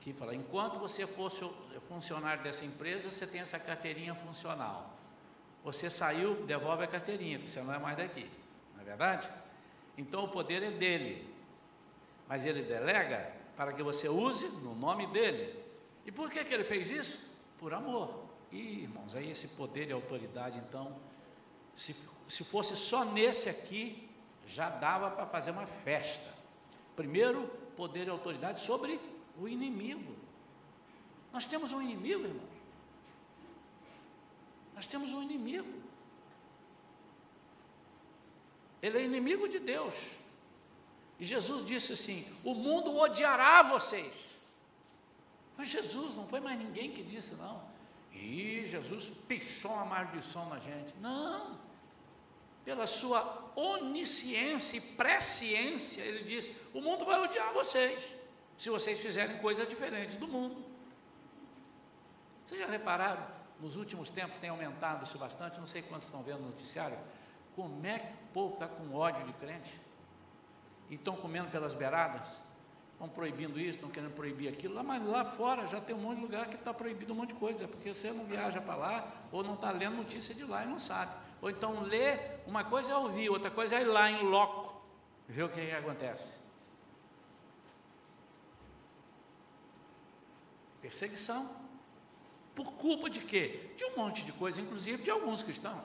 que 0.00 0.12
fala, 0.12 0.34
enquanto 0.34 0.80
você 0.80 1.06
fosse 1.06 1.48
funcionário 1.86 2.42
dessa 2.42 2.64
empresa, 2.64 3.08
você 3.08 3.24
tem 3.24 3.40
essa 3.40 3.58
carteirinha 3.58 4.14
funcional. 4.16 4.90
Você 5.62 5.88
saiu, 5.88 6.44
devolve 6.44 6.82
a 6.82 6.88
carteirinha, 6.88 7.38
porque 7.38 7.52
você 7.52 7.62
não 7.62 7.72
é 7.72 7.78
mais 7.78 7.96
daqui, 7.96 8.28
não 8.74 8.82
é 8.82 8.84
verdade? 8.84 9.30
Então 9.96 10.24
o 10.24 10.28
poder 10.28 10.60
é 10.62 10.70
dele, 10.72 11.32
mas 12.26 12.44
ele 12.44 12.62
delega 12.62 13.32
para 13.56 13.72
que 13.72 13.82
você 13.82 14.08
use 14.08 14.48
no 14.48 14.74
nome 14.74 15.06
dele. 15.08 15.62
E 16.04 16.10
por 16.10 16.28
que, 16.28 16.42
que 16.42 16.52
ele 16.52 16.64
fez 16.64 16.90
isso? 16.90 17.24
Por 17.58 17.72
amor. 17.72 18.31
E, 18.52 18.82
irmãos, 18.82 19.16
aí 19.16 19.30
esse 19.30 19.48
poder 19.48 19.88
e 19.88 19.92
autoridade, 19.92 20.58
então, 20.58 20.94
se, 21.74 21.96
se 22.28 22.44
fosse 22.44 22.76
só 22.76 23.02
nesse 23.04 23.48
aqui, 23.48 24.08
já 24.46 24.68
dava 24.68 25.10
para 25.10 25.26
fazer 25.26 25.50
uma 25.50 25.66
festa. 25.66 26.32
Primeiro, 26.94 27.48
poder 27.76 28.06
e 28.06 28.10
autoridade 28.10 28.60
sobre 28.60 29.00
o 29.38 29.48
inimigo. 29.48 30.14
Nós 31.32 31.46
temos 31.46 31.72
um 31.72 31.80
inimigo, 31.80 32.24
irmãos. 32.24 32.52
Nós 34.74 34.84
temos 34.84 35.12
um 35.12 35.22
inimigo. 35.22 35.80
Ele 38.82 38.98
é 38.98 39.04
inimigo 39.04 39.48
de 39.48 39.58
Deus. 39.58 39.94
E 41.18 41.24
Jesus 41.24 41.64
disse 41.64 41.94
assim: 41.94 42.26
O 42.44 42.52
mundo 42.52 42.94
odiará 42.98 43.62
vocês. 43.62 44.12
Mas 45.56 45.70
Jesus, 45.70 46.16
não 46.16 46.26
foi 46.26 46.40
mais 46.40 46.58
ninguém 46.58 46.90
que 46.90 47.02
disse, 47.02 47.34
não. 47.34 47.71
E 48.12 48.66
Jesus 48.66 49.10
pichou 49.28 49.72
uma 49.72 49.84
maldição 49.84 50.48
na 50.48 50.58
gente. 50.58 50.94
Não. 51.00 51.58
Pela 52.64 52.86
sua 52.86 53.50
onisciência 53.56 54.76
e 54.76 54.80
presciência, 54.80 56.02
ele 56.02 56.24
disse: 56.24 56.54
O 56.72 56.80
mundo 56.80 57.04
vai 57.04 57.20
odiar 57.20 57.52
vocês, 57.52 58.02
se 58.56 58.70
vocês 58.70 59.00
fizerem 59.00 59.38
coisas 59.38 59.68
diferentes 59.68 60.16
do 60.16 60.28
mundo. 60.28 60.64
Vocês 62.46 62.60
já 62.60 62.66
repararam? 62.66 63.26
Nos 63.60 63.76
últimos 63.76 64.08
tempos 64.08 64.40
tem 64.40 64.50
aumentado 64.50 65.04
isso 65.04 65.18
bastante, 65.18 65.58
não 65.58 65.66
sei 65.66 65.82
quantos 65.82 66.06
estão 66.06 66.22
vendo 66.22 66.40
no 66.40 66.48
noticiário. 66.48 66.98
Como 67.56 67.84
é 67.86 67.98
que 67.98 68.12
o 68.12 68.32
povo 68.32 68.54
está 68.54 68.66
com 68.68 68.94
ódio 68.94 69.24
de 69.26 69.32
crente? 69.34 69.80
e 70.92 70.94
estão 70.94 71.16
comendo 71.16 71.50
pelas 71.50 71.72
beiradas, 71.72 72.28
estão 73.02 73.08
proibindo 73.08 73.58
isso, 73.58 73.70
estão 73.70 73.90
querendo 73.90 74.14
proibir 74.14 74.48
aquilo, 74.48 74.74
lá, 74.74 74.82
mas 74.84 75.04
lá 75.04 75.24
fora 75.24 75.66
já 75.66 75.80
tem 75.80 75.94
um 75.94 75.98
monte 75.98 76.18
de 76.18 76.22
lugar 76.22 76.46
que 76.46 76.54
está 76.54 76.72
proibido 76.72 77.12
um 77.12 77.16
monte 77.16 77.30
de 77.30 77.34
coisa, 77.34 77.66
porque 77.66 77.92
você 77.92 78.12
não 78.12 78.24
viaja 78.24 78.60
para 78.60 78.76
lá, 78.76 79.12
ou 79.32 79.42
não 79.42 79.54
está 79.54 79.72
lendo 79.72 79.96
notícia 79.96 80.32
de 80.32 80.44
lá 80.44 80.62
e 80.62 80.68
não 80.68 80.78
sabe. 80.78 81.12
Ou 81.40 81.50
então 81.50 81.80
lê, 81.80 82.16
uma 82.46 82.62
coisa 82.62 82.92
é 82.92 82.96
ouvir, 82.96 83.28
outra 83.28 83.50
coisa 83.50 83.74
é 83.74 83.82
ir 83.82 83.86
lá 83.86 84.08
em 84.08 84.22
loco, 84.22 84.80
ver 85.28 85.42
o 85.42 85.48
que, 85.48 85.60
que 85.60 85.72
acontece. 85.72 86.32
Perseguição. 90.80 91.50
Por 92.54 92.72
culpa 92.74 93.10
de 93.10 93.20
quê? 93.20 93.72
De 93.76 93.84
um 93.84 93.96
monte 93.96 94.24
de 94.24 94.32
coisa, 94.32 94.60
inclusive 94.60 95.02
de 95.02 95.10
alguns 95.10 95.42
cristãos 95.42 95.82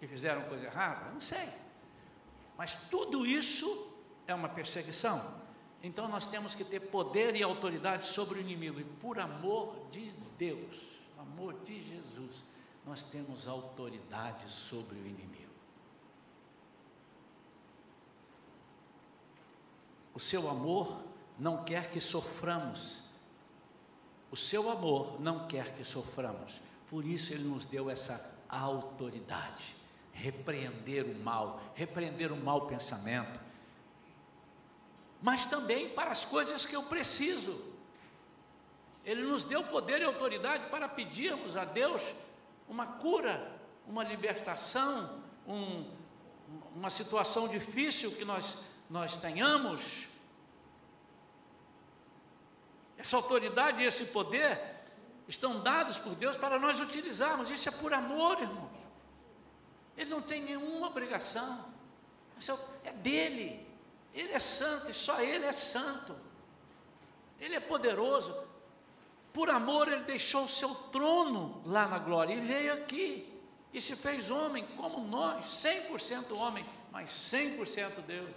que 0.00 0.06
fizeram 0.06 0.42
coisa 0.44 0.64
errada, 0.64 1.10
não 1.10 1.20
sei. 1.20 1.48
Mas 2.56 2.74
tudo 2.90 3.26
isso 3.26 3.92
é 4.26 4.34
uma 4.34 4.48
perseguição. 4.48 5.43
Então 5.84 6.08
nós 6.08 6.26
temos 6.26 6.54
que 6.54 6.64
ter 6.64 6.80
poder 6.80 7.36
e 7.36 7.42
autoridade 7.42 8.06
sobre 8.06 8.38
o 8.38 8.40
inimigo, 8.40 8.80
e 8.80 8.84
por 8.84 9.20
amor 9.20 9.76
de 9.92 10.10
Deus, 10.38 10.80
amor 11.18 11.52
de 11.62 11.74
Jesus, 11.86 12.42
nós 12.86 13.02
temos 13.02 13.46
autoridade 13.46 14.50
sobre 14.50 14.96
o 14.96 15.06
inimigo. 15.06 15.52
O 20.14 20.18
seu 20.18 20.48
amor 20.48 21.02
não 21.38 21.64
quer 21.64 21.90
que 21.90 22.00
soframos. 22.00 23.02
O 24.30 24.38
seu 24.38 24.70
amor 24.70 25.20
não 25.20 25.46
quer 25.46 25.74
que 25.74 25.84
soframos. 25.84 26.62
Por 26.88 27.04
isso 27.04 27.30
ele 27.34 27.44
nos 27.44 27.66
deu 27.66 27.90
essa 27.90 28.34
autoridade. 28.48 29.76
Repreender 30.14 31.04
o 31.04 31.18
mal, 31.18 31.60
repreender 31.74 32.32
o 32.32 32.36
mau 32.36 32.66
pensamento, 32.66 33.38
mas 35.24 35.46
também 35.46 35.88
para 35.88 36.10
as 36.10 36.22
coisas 36.26 36.66
que 36.66 36.76
eu 36.76 36.82
preciso. 36.82 37.58
Ele 39.06 39.22
nos 39.22 39.42
deu 39.42 39.64
poder 39.64 40.02
e 40.02 40.04
autoridade 40.04 40.68
para 40.68 40.86
pedirmos 40.86 41.56
a 41.56 41.64
Deus 41.64 42.02
uma 42.68 42.86
cura, 42.86 43.58
uma 43.86 44.04
libertação, 44.04 45.22
um, 45.48 45.90
uma 46.74 46.90
situação 46.90 47.48
difícil 47.48 48.12
que 48.12 48.22
nós, 48.22 48.54
nós 48.90 49.16
tenhamos. 49.16 50.06
Essa 52.98 53.16
autoridade 53.16 53.82
e 53.82 53.86
esse 53.86 54.04
poder 54.04 54.60
estão 55.26 55.62
dados 55.62 55.96
por 55.96 56.14
Deus 56.14 56.36
para 56.36 56.58
nós 56.58 56.78
utilizarmos. 56.80 57.48
Isso 57.48 57.66
é 57.66 57.72
por 57.72 57.94
amor, 57.94 58.42
irmão. 58.42 58.70
Ele 59.96 60.10
não 60.10 60.20
tem 60.20 60.42
nenhuma 60.42 60.88
obrigação. 60.88 61.64
É, 62.36 62.90
é 62.90 62.92
dele. 62.92 63.63
Ele 64.14 64.32
é 64.32 64.38
santo 64.38 64.90
e 64.90 64.94
só 64.94 65.20
Ele 65.20 65.44
é 65.44 65.52
santo. 65.52 66.16
Ele 67.40 67.56
é 67.56 67.60
poderoso. 67.60 68.34
Por 69.32 69.50
amor, 69.50 69.88
ele 69.88 70.04
deixou 70.04 70.44
o 70.44 70.48
seu 70.48 70.72
trono 70.72 71.60
lá 71.66 71.88
na 71.88 71.98
glória 71.98 72.32
e 72.32 72.40
veio 72.40 72.72
aqui 72.72 73.34
e 73.72 73.80
se 73.80 73.96
fez 73.96 74.30
homem 74.30 74.64
como 74.76 75.04
nós, 75.04 75.44
100% 75.46 76.30
homem, 76.30 76.64
mas 76.92 77.10
100% 77.10 78.00
Deus. 78.06 78.30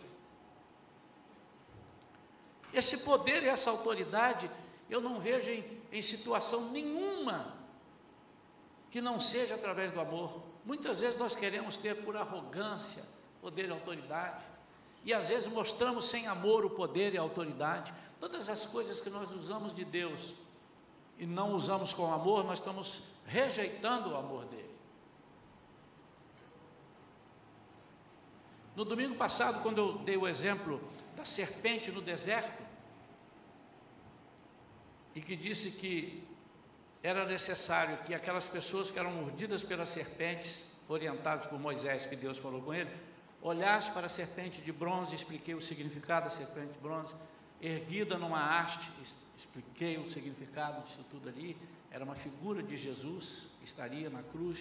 Esse 2.74 2.98
poder 2.98 3.44
e 3.44 3.48
essa 3.48 3.70
autoridade 3.70 4.50
eu 4.90 5.00
não 5.00 5.20
vejo 5.20 5.52
em, 5.52 5.64
em 5.92 6.02
situação 6.02 6.72
nenhuma 6.72 7.56
que 8.90 9.00
não 9.00 9.20
seja 9.20 9.54
através 9.54 9.92
do 9.92 10.02
amor. 10.02 10.42
Muitas 10.66 11.02
vezes 11.02 11.20
nós 11.20 11.36
queremos 11.36 11.78
ter 11.78 12.04
por 12.04 12.18
arrogância 12.18 13.04
poder 13.40 13.68
e 13.68 13.72
autoridade, 13.72 14.44
e 15.08 15.14
às 15.14 15.30
vezes 15.30 15.48
mostramos 15.48 16.10
sem 16.10 16.28
amor 16.28 16.66
o 16.66 16.70
poder 16.70 17.14
e 17.14 17.18
a 17.18 17.22
autoridade. 17.22 17.94
Todas 18.20 18.50
as 18.50 18.66
coisas 18.66 19.00
que 19.00 19.10
nós 19.10 19.32
usamos 19.32 19.74
de 19.74 19.86
Deus 19.86 20.34
e 21.18 21.26
não 21.26 21.54
usamos 21.54 21.94
com 21.94 22.14
amor, 22.14 22.44
nós 22.44 22.60
estamos 22.60 23.04
rejeitando 23.26 24.10
o 24.10 24.18
amor 24.18 24.44
dele. 24.48 24.70
No 28.76 28.84
domingo 28.84 29.16
passado, 29.16 29.64
quando 29.64 29.78
eu 29.78 29.98
dei 30.00 30.18
o 30.18 30.28
exemplo 30.28 30.82
da 31.16 31.24
serpente 31.24 31.90
no 31.90 32.02
deserto, 32.02 32.62
e 35.16 35.22
que 35.22 35.38
disse 35.38 35.72
que 35.72 36.22
era 37.02 37.26
necessário 37.26 37.98
que 38.00 38.14
aquelas 38.14 38.46
pessoas 38.46 38.92
que 38.92 39.00
eram 39.00 39.14
mordidas 39.14 39.64
pelas 39.64 39.88
serpentes, 39.88 40.70
orientadas 40.90 41.48
por 41.48 41.58
Moisés, 41.58 42.06
que 42.06 42.16
Deus 42.18 42.38
falou 42.38 42.62
com 42.62 42.74
ele, 42.74 42.92
olhassem 43.48 43.94
para 43.94 44.08
a 44.08 44.10
serpente 44.10 44.62
de 44.62 44.72
bronze, 44.72 45.16
expliquei 45.16 45.56
o 45.56 45.62
significado 45.62 46.26
da 46.26 46.30
serpente 46.30 46.74
de 46.74 46.80
bronze, 46.80 47.14
erguida 47.62 48.18
numa 48.18 48.60
haste, 48.60 48.90
expliquei 49.38 49.98
o 49.98 50.08
significado 50.10 50.84
disso 50.84 51.04
tudo 51.10 51.30
ali, 51.30 51.58
era 51.90 52.04
uma 52.04 52.16
figura 52.16 52.62
de 52.62 52.76
Jesus, 52.76 53.48
estaria 53.64 54.10
na 54.10 54.22
cruz, 54.22 54.60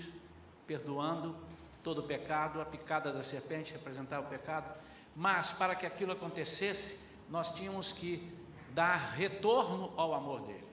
perdoando 0.66 1.36
todo 1.82 1.98
o 1.98 2.02
pecado, 2.04 2.60
a 2.60 2.64
picada 2.64 3.12
da 3.12 3.22
serpente 3.22 3.72
representava 3.72 4.26
o 4.26 4.30
pecado, 4.30 4.72
mas 5.14 5.52
para 5.52 5.74
que 5.74 5.86
aquilo 5.86 6.12
acontecesse, 6.12 7.00
nós 7.28 7.52
tínhamos 7.54 7.92
que 7.92 8.32
dar 8.72 9.14
retorno 9.14 9.92
ao 9.96 10.14
amor 10.14 10.42
dele. 10.42 10.66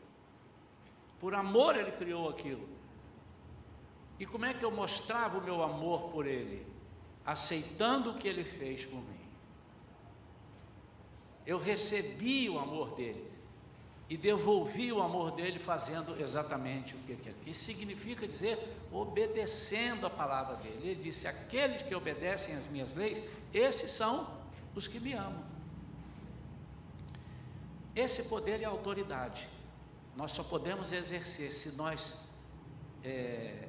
Por 1.19 1.33
amor 1.33 1.75
ele 1.75 1.91
criou 1.91 2.29
aquilo. 2.29 2.67
E 4.19 4.25
como 4.25 4.45
é 4.45 4.53
que 4.53 4.63
eu 4.63 4.71
mostrava 4.71 5.37
o 5.37 5.43
meu 5.43 5.63
amor 5.63 6.11
por 6.11 6.27
ele? 6.27 6.72
Aceitando 7.25 8.11
o 8.11 8.17
que 8.17 8.27
ele 8.27 8.43
fez 8.43 8.85
por 8.85 8.97
mim. 8.97 9.23
Eu 11.45 11.57
recebi 11.57 12.49
o 12.49 12.57
amor 12.59 12.95
dele 12.95 13.31
e 14.09 14.17
devolvi 14.17 14.91
o 14.91 15.01
amor 15.01 15.31
dele 15.31 15.59
fazendo 15.59 16.19
exatamente 16.21 16.95
o 16.95 16.97
que 16.99 17.13
ele 17.13 17.21
quer. 17.21 17.33
Isso 17.45 17.63
significa 17.63 18.27
dizer 18.27 18.59
obedecendo 18.91 20.05
a 20.05 20.09
palavra 20.09 20.55
dele. 20.57 20.89
Ele 20.89 21.03
disse: 21.03 21.27
Aqueles 21.27 21.81
que 21.81 21.95
obedecem 21.95 22.55
às 22.55 22.67
minhas 22.67 22.93
leis, 22.93 23.21
esses 23.53 23.91
são 23.91 24.29
os 24.75 24.87
que 24.87 24.99
me 24.99 25.13
amam. 25.13 25.43
Esse 27.95 28.23
poder 28.23 28.59
e 28.59 28.65
autoridade 28.65 29.47
nós 30.15 30.31
só 30.31 30.43
podemos 30.43 30.91
exercer 30.91 31.51
se 31.51 31.69
nós 31.69 32.15
é, 33.03 33.67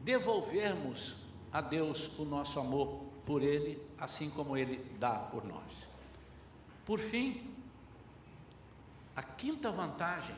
devolvermos 0.00 1.16
a 1.52 1.60
Deus 1.60 2.18
o 2.18 2.24
nosso 2.24 2.58
amor 2.58 3.04
por 3.26 3.42
Ele, 3.42 3.80
assim 3.98 4.30
como 4.30 4.56
Ele 4.56 4.78
dá 4.98 5.18
por 5.18 5.44
nós. 5.44 5.88
Por 6.84 6.98
fim, 6.98 7.54
a 9.14 9.22
quinta 9.22 9.70
vantagem 9.70 10.36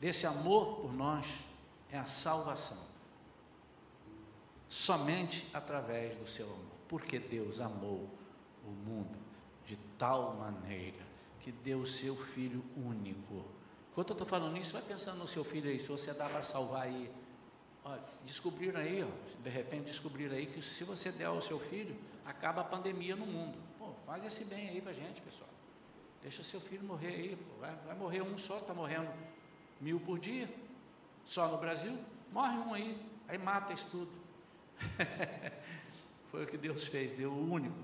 desse 0.00 0.26
amor 0.26 0.80
por 0.80 0.92
nós 0.92 1.26
é 1.90 1.98
a 1.98 2.04
salvação. 2.04 2.88
Somente 4.68 5.46
através 5.54 6.14
do 6.16 6.26
seu 6.26 6.46
amor. 6.46 6.78
Porque 6.88 7.18
Deus 7.18 7.60
amou 7.60 8.08
o 8.66 8.70
mundo 8.70 9.18
de 9.66 9.76
tal 9.96 10.34
maneira 10.34 11.06
que 11.40 11.52
deu 11.52 11.80
o 11.80 11.86
seu 11.86 12.16
filho 12.16 12.62
único. 12.76 13.44
Enquanto 13.90 14.10
eu 14.10 14.14
estou 14.14 14.26
falando 14.26 14.56
isso, 14.56 14.72
vai 14.72 14.82
pensando 14.82 15.18
no 15.18 15.28
seu 15.28 15.44
filho 15.44 15.70
aí, 15.70 15.78
se 15.78 15.88
você 15.88 16.12
dá 16.12 16.28
para 16.28 16.42
salvar 16.42 16.82
aí. 16.82 17.10
Descobriram 18.24 18.80
aí, 18.80 19.02
ó, 19.02 19.42
de 19.42 19.48
repente 19.48 19.84
descobriram 19.84 20.36
aí 20.36 20.46
que 20.46 20.62
se 20.62 20.84
você 20.84 21.10
der 21.10 21.26
ao 21.26 21.40
seu 21.40 21.58
filho, 21.58 21.96
acaba 22.24 22.60
a 22.60 22.64
pandemia 22.64 23.16
no 23.16 23.26
mundo. 23.26 23.56
Pô, 23.78 23.92
faz 24.04 24.24
esse 24.24 24.44
bem 24.44 24.68
aí 24.68 24.80
para 24.80 24.92
gente, 24.92 25.22
pessoal. 25.22 25.48
Deixa 26.22 26.42
seu 26.42 26.60
filho 26.60 26.84
morrer 26.84 27.08
aí, 27.08 27.36
pô. 27.36 27.60
Vai, 27.60 27.74
vai 27.86 27.96
morrer 27.96 28.22
um 28.22 28.36
só, 28.36 28.58
está 28.58 28.74
morrendo 28.74 29.08
mil 29.80 29.98
por 30.00 30.18
dia. 30.18 30.48
Só 31.24 31.48
no 31.48 31.58
Brasil, 31.58 31.96
morre 32.32 32.56
um 32.58 32.74
aí, 32.74 33.02
aí 33.28 33.38
mata 33.38 33.72
isso 33.72 33.86
tudo. 33.90 34.10
Foi 36.30 36.44
o 36.44 36.46
que 36.46 36.58
Deus 36.58 36.86
fez, 36.86 37.12
deu 37.12 37.30
o 37.30 37.50
único. 37.50 37.76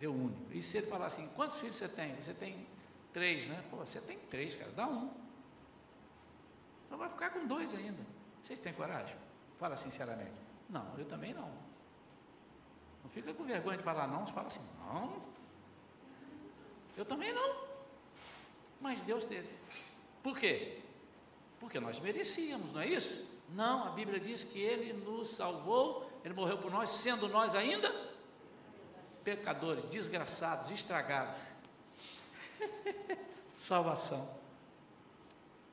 Deu 0.00 0.12
único. 0.12 0.52
E 0.52 0.62
se 0.62 0.78
ele 0.78 0.86
falar 0.86 1.06
assim, 1.06 1.28
quantos 1.36 1.58
filhos 1.60 1.76
você 1.76 1.88
tem? 1.88 2.14
Você 2.16 2.34
tem 2.34 2.66
três, 3.12 3.48
né? 3.48 3.64
Pô, 3.70 3.76
você 3.76 4.00
tem 4.00 4.18
três, 4.30 4.54
cara, 4.54 4.72
dá 4.72 4.86
um. 4.86 5.10
Então 6.96 7.06
vai 7.06 7.14
ficar 7.14 7.28
com 7.28 7.46
dois 7.46 7.74
ainda. 7.74 8.02
Vocês 8.42 8.58
têm 8.58 8.72
coragem? 8.72 9.14
Fala 9.58 9.76
sinceramente. 9.76 10.32
Não, 10.70 10.94
eu 10.96 11.04
também 11.04 11.34
não. 11.34 11.50
Não 13.04 13.10
fica 13.10 13.34
com 13.34 13.44
vergonha 13.44 13.76
de 13.76 13.84
falar 13.84 14.06
não, 14.06 14.26
fala 14.28 14.46
assim, 14.46 14.66
não. 14.78 15.22
Eu 16.96 17.04
também 17.04 17.34
não. 17.34 17.54
Mas 18.80 18.98
Deus 19.02 19.26
teve. 19.26 19.46
Por 20.22 20.38
quê? 20.38 20.80
Porque 21.60 21.78
nós 21.78 22.00
merecíamos, 22.00 22.72
não 22.72 22.80
é 22.80 22.88
isso? 22.88 23.26
Não, 23.50 23.88
a 23.88 23.90
Bíblia 23.90 24.18
diz 24.18 24.42
que 24.42 24.58
Ele 24.58 24.94
nos 24.94 25.28
salvou, 25.28 26.10
Ele 26.24 26.32
morreu 26.32 26.56
por 26.56 26.70
nós, 26.70 26.88
sendo 26.88 27.28
nós 27.28 27.54
ainda 27.54 27.92
pecadores, 29.22 29.84
desgraçados, 29.90 30.70
estragados. 30.70 31.38
Salvação. 33.58 34.34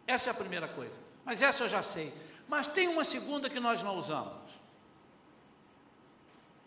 Essa 0.06 0.30
é 0.30 0.32
a 0.32 0.36
primeira 0.36 0.68
coisa. 0.68 1.03
Mas 1.26 1.42
essa 1.42 1.64
eu 1.64 1.70
já 1.70 1.82
sei. 1.82 2.14
Mas 2.48 2.68
tem 2.68 2.88
uma 2.88 3.04
segunda 3.04 3.50
que 3.50 3.60
nós 3.60 3.82
não 3.82 3.98
usamos. 3.98 4.54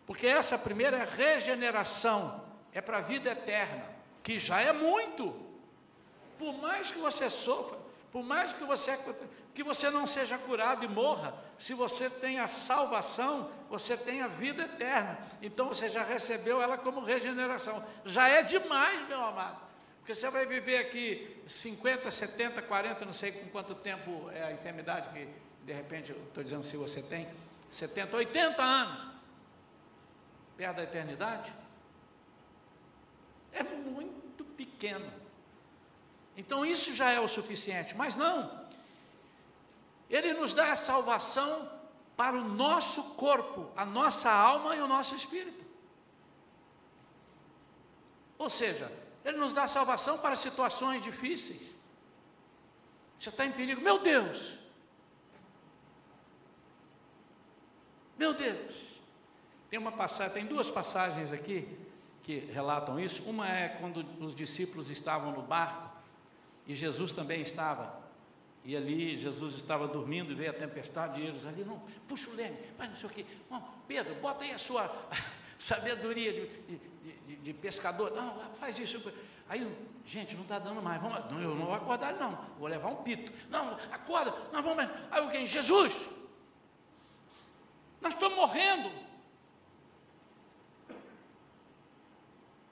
Porque 0.07 0.27
essa 0.27 0.57
primeira 0.57 0.99
é 0.99 1.05
regeneração, 1.05 2.45
é 2.73 2.81
para 2.81 2.99
a 2.99 3.03
vida 3.03 3.31
eterna, 3.31 3.85
que 4.23 4.39
já 4.39 4.61
é 4.61 4.73
muito. 4.73 5.35
Por 6.39 6.55
mais 6.55 6.91
que 6.91 6.99
você 6.99 7.29
sofra, 7.29 7.77
por 8.13 8.23
mais 8.23 8.53
que 8.53 8.65
você, 8.65 8.99
que 9.53 9.65
você 9.65 9.91
não 9.91 10.07
seja 10.07 10.39
curado 10.39 10.85
e 10.85 10.89
morra, 10.89 11.35
se 11.59 11.75
você 11.75 12.09
tem 12.09 12.39
a 12.39 12.47
salvação, 12.47 13.51
você 13.69 13.97
tem 13.97 14.23
a 14.23 14.29
vida 14.29 14.63
eterna. 14.63 15.19
Então 15.43 15.69
você 15.69 15.89
já 15.89 16.05
recebeu 16.05 16.63
ela 16.63 16.79
como 16.79 17.01
regeneração. 17.01 17.85
Já 18.05 18.29
é 18.29 18.43
demais, 18.43 19.07
meu 19.09 19.23
amado. 19.23 19.66
Porque 20.07 20.15
você 20.15 20.31
vai 20.31 20.47
viver 20.47 20.79
aqui 20.79 21.37
50, 21.49 22.09
70, 22.13 22.63
40, 22.63 23.05
não 23.05 23.13
sei 23.13 23.33
com 23.33 23.49
quanto 23.49 23.75
tempo 23.75 24.31
é 24.31 24.41
a 24.41 24.53
enfermidade 24.53 25.09
que 25.09 25.29
de 25.65 25.73
repente 25.73 26.13
eu 26.13 26.23
estou 26.29 26.45
dizendo 26.45 26.63
se 26.63 26.77
você 26.77 27.03
tem, 27.03 27.27
70, 27.69 28.17
80 28.17 28.63
anos, 28.63 29.05
perto 30.57 30.77
da 30.77 30.85
eternidade, 30.85 31.53
é 33.53 33.65
muito 33.65 34.45
pequeno. 34.45 35.13
Então 36.37 36.65
isso 36.65 36.95
já 36.95 37.11
é 37.11 37.19
o 37.19 37.27
suficiente, 37.27 37.97
mas 37.97 38.15
não. 38.15 38.65
Ele 40.09 40.35
nos 40.35 40.53
dá 40.53 40.71
a 40.71 40.77
salvação 40.77 41.69
para 42.17 42.37
o 42.37 42.45
nosso 42.49 43.03
corpo, 43.15 43.73
a 43.77 43.85
nossa 43.85 44.31
alma 44.31 44.77
e 44.77 44.81
o 44.81 44.87
nosso 44.87 45.17
espírito. 45.17 45.67
Ou 48.39 48.49
seja, 48.49 49.05
Ele 49.27 49.39
nos 49.39 49.53
dá 49.53 49.67
salvação 49.67 50.19
para 50.19 50.37
situações 50.37 51.03
difíceis. 51.03 51.61
Você 53.19 53.29
está 53.29 53.45
em 53.45 53.51
perigo, 53.51 53.81
meu 53.81 53.99
Deus! 53.99 54.57
Meu 58.17 58.33
Deus! 58.33 58.73
Tem 59.69 59.81
uma 59.81 59.91
passagem, 59.91 60.33
tem 60.33 60.47
duas 60.47 60.71
passagens 60.71 61.33
aqui 61.33 61.69
que 62.23 62.39
relatam 62.39 63.01
isso. 63.01 63.25
Uma 63.25 63.49
é 63.49 63.69
quando 63.69 64.07
os 64.25 64.33
discípulos 64.33 64.91
estavam 64.91 65.33
no 65.33 65.43
barco 65.43 65.91
e 66.65 66.77
Jesus 66.77 67.11
também 67.11 67.43
estava. 67.43 68.01
E 68.65 68.77
ali 68.77 69.19
Jesus 69.19 69.55
estava 69.55 69.89
dormindo 69.89 70.31
e 70.31 70.37
veio 70.37 70.51
a 70.51 70.55
tempestade 70.55 71.21
e 71.21 71.27
eles 71.27 71.45
ali, 71.45 71.65
não, 71.65 71.81
puxa 72.07 72.31
o 72.31 72.33
leme, 72.33 72.59
vai 72.79 72.87
não 72.87 72.95
sei 72.95 73.09
o 73.09 73.13
quê. 73.13 73.27
Pedro, 73.89 74.15
bota 74.17 74.45
aí 74.45 74.53
a 74.53 74.59
sua 74.59 74.87
sabedoria 75.59 76.33
de, 76.33 76.79
de, 77.27 77.37
de, 77.37 77.53
pescador. 77.53 78.13
Não, 78.13 78.39
faz 78.57 78.79
isso. 78.79 79.13
Aí, 79.49 79.67
gente, 80.05 80.35
não 80.35 80.43
está 80.43 80.59
dando 80.59 80.83
mais. 80.83 81.01
Vamos, 81.01 81.31
não, 81.31 81.41
eu 81.41 81.55
não 81.55 81.67
vou 81.67 81.75
acordar, 81.75 82.15
não. 82.15 82.33
Vou 82.59 82.69
levar 82.69 82.89
um 82.89 83.03
pito. 83.03 83.33
Não, 83.49 83.75
acorda, 83.93 84.35
nós 84.53 84.65
vamos. 84.65 84.85
Aí 85.11 85.21
alguém, 85.21 85.47
Jesus, 85.47 85.95
nós 88.01 88.15
estamos 88.15 88.37
morrendo. 88.37 88.91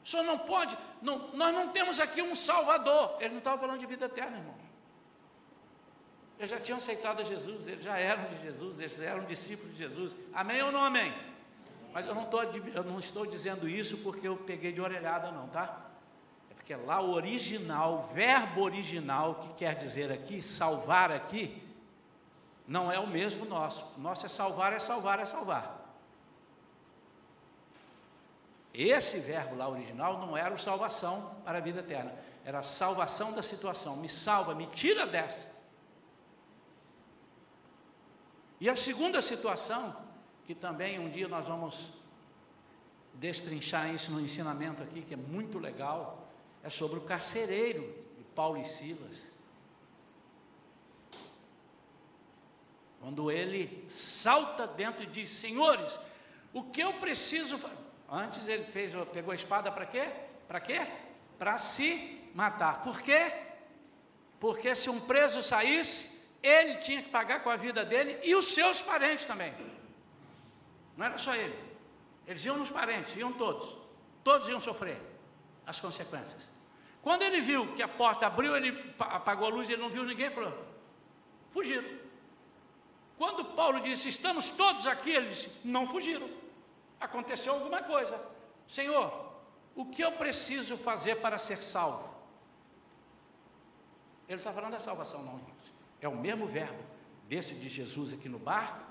O 0.04 0.06
senhor 0.06 0.24
não 0.24 0.38
pode, 0.38 0.76
não, 1.00 1.34
nós 1.34 1.54
não 1.54 1.68
temos 1.70 1.98
aqui 1.98 2.20
um 2.20 2.34
Salvador. 2.34 3.16
Ele 3.20 3.30
não 3.30 3.38
estava 3.38 3.58
falando 3.58 3.80
de 3.80 3.86
vida 3.86 4.04
eterna, 4.04 4.36
irmão. 4.36 4.64
Eles 6.38 6.50
já 6.50 6.60
tinham 6.60 6.78
aceitado 6.78 7.24
Jesus, 7.24 7.66
eles 7.66 7.84
já 7.84 7.96
eram 7.96 8.24
de 8.26 8.42
Jesus, 8.42 8.78
eles 8.78 9.00
eram 9.00 9.24
discípulos 9.24 9.72
de 9.72 9.78
Jesus. 9.78 10.16
Amém 10.32 10.62
ou 10.62 10.70
não 10.70 10.84
amém? 10.84 11.14
Mas 11.94 12.08
eu 12.08 12.14
não, 12.14 12.24
tô, 12.24 12.42
eu 12.42 12.82
não 12.82 12.98
estou 12.98 13.24
dizendo 13.24 13.68
isso 13.68 13.98
porque 13.98 14.26
eu 14.26 14.36
peguei 14.36 14.72
de 14.72 14.80
orelhada, 14.80 15.30
não, 15.30 15.46
tá? 15.46 15.80
É 16.50 16.54
porque 16.54 16.74
lá 16.74 17.00
o 17.00 17.12
original, 17.12 17.94
o 17.94 18.12
verbo 18.12 18.62
original, 18.62 19.36
que 19.36 19.48
quer 19.54 19.76
dizer 19.76 20.10
aqui, 20.10 20.42
salvar 20.42 21.12
aqui, 21.12 21.62
não 22.66 22.90
é 22.90 22.98
o 22.98 23.06
mesmo 23.06 23.44
nosso. 23.44 23.84
O 23.96 24.00
nosso 24.00 24.26
é 24.26 24.28
salvar, 24.28 24.72
é 24.72 24.80
salvar, 24.80 25.20
é 25.20 25.26
salvar. 25.26 25.82
Esse 28.74 29.20
verbo 29.20 29.54
lá 29.54 29.68
original 29.68 30.18
não 30.18 30.36
era 30.36 30.52
o 30.52 30.58
salvação 30.58 31.36
para 31.44 31.58
a 31.58 31.60
vida 31.60 31.78
eterna, 31.78 32.12
era 32.44 32.58
a 32.58 32.64
salvação 32.64 33.32
da 33.32 33.40
situação. 33.40 33.94
Me 33.94 34.08
salva, 34.08 34.52
me 34.52 34.66
tira 34.66 35.06
dessa. 35.06 35.46
E 38.60 38.68
a 38.68 38.74
segunda 38.74 39.22
situação, 39.22 40.03
que 40.46 40.54
também 40.54 40.98
um 40.98 41.08
dia 41.08 41.28
nós 41.28 41.46
vamos 41.46 41.90
destrinchar 43.14 43.94
isso 43.94 44.10
no 44.10 44.20
ensinamento 44.20 44.82
aqui, 44.82 45.02
que 45.02 45.14
é 45.14 45.16
muito 45.16 45.58
legal, 45.58 46.28
é 46.62 46.70
sobre 46.70 46.98
o 46.98 47.02
carcereiro 47.02 47.82
de 48.16 48.24
Paulo 48.24 48.60
e 48.60 48.64
Silas. 48.64 49.32
Quando 53.00 53.30
ele 53.30 53.84
salta 53.88 54.66
dentro 54.66 55.02
e 55.04 55.06
diz: 55.06 55.28
Senhores, 55.28 55.98
o 56.52 56.62
que 56.62 56.80
eu 56.80 56.94
preciso 56.94 57.58
Antes 58.10 58.46
ele 58.46 58.64
fez, 58.64 58.92
pegou 59.12 59.32
a 59.32 59.34
espada 59.34 59.72
para 59.72 59.86
quê? 59.86 60.08
Para 60.46 60.60
quê? 60.60 60.86
Para 61.38 61.58
se 61.58 62.20
matar. 62.34 62.82
Por 62.82 63.00
quê? 63.00 63.32
Porque 64.38 64.74
se 64.74 64.90
um 64.90 65.00
preso 65.00 65.42
saísse, 65.42 66.10
ele 66.42 66.76
tinha 66.76 67.02
que 67.02 67.08
pagar 67.08 67.42
com 67.42 67.50
a 67.50 67.56
vida 67.56 67.84
dele 67.84 68.18
e 68.22 68.34
os 68.34 68.54
seus 68.54 68.82
parentes 68.82 69.24
também. 69.24 69.52
Não 70.96 71.06
era 71.06 71.18
só 71.18 71.34
ele. 71.34 71.58
Eles 72.26 72.44
iam 72.44 72.56
nos 72.56 72.70
parentes, 72.70 73.14
iam 73.16 73.32
todos. 73.32 73.76
Todos 74.22 74.48
iam 74.48 74.60
sofrer 74.60 75.00
as 75.66 75.80
consequências. 75.80 76.50
Quando 77.02 77.22
ele 77.22 77.40
viu 77.40 77.74
que 77.74 77.82
a 77.82 77.88
porta 77.88 78.26
abriu, 78.26 78.56
ele 78.56 78.94
apagou 78.98 79.48
a 79.48 79.50
luz, 79.50 79.68
ele 79.68 79.82
não 79.82 79.90
viu 79.90 80.04
ninguém, 80.04 80.30
falou: 80.30 80.52
fugiram. 81.52 81.88
Quando 83.16 83.44
Paulo 83.44 83.80
disse: 83.80 84.08
Estamos 84.08 84.50
todos 84.50 84.86
aqui, 84.86 85.10
ele 85.10 85.28
disse: 85.28 85.50
Não 85.64 85.86
fugiram. 85.86 86.28
Aconteceu 87.00 87.52
alguma 87.52 87.82
coisa. 87.82 88.20
Senhor, 88.66 89.32
o 89.74 89.84
que 89.86 90.02
eu 90.02 90.12
preciso 90.12 90.76
fazer 90.76 91.16
para 91.16 91.38
ser 91.38 91.58
salvo? 91.58 92.12
Ele 94.28 94.38
está 94.38 94.52
falando 94.52 94.72
da 94.72 94.80
salvação, 94.80 95.22
não, 95.22 95.34
irmãos. 95.34 95.74
É 96.00 96.08
o 96.08 96.16
mesmo 96.16 96.46
verbo 96.46 96.82
desse 97.28 97.54
de 97.54 97.68
Jesus 97.68 98.12
aqui 98.12 98.28
no 98.28 98.38
barco, 98.38 98.82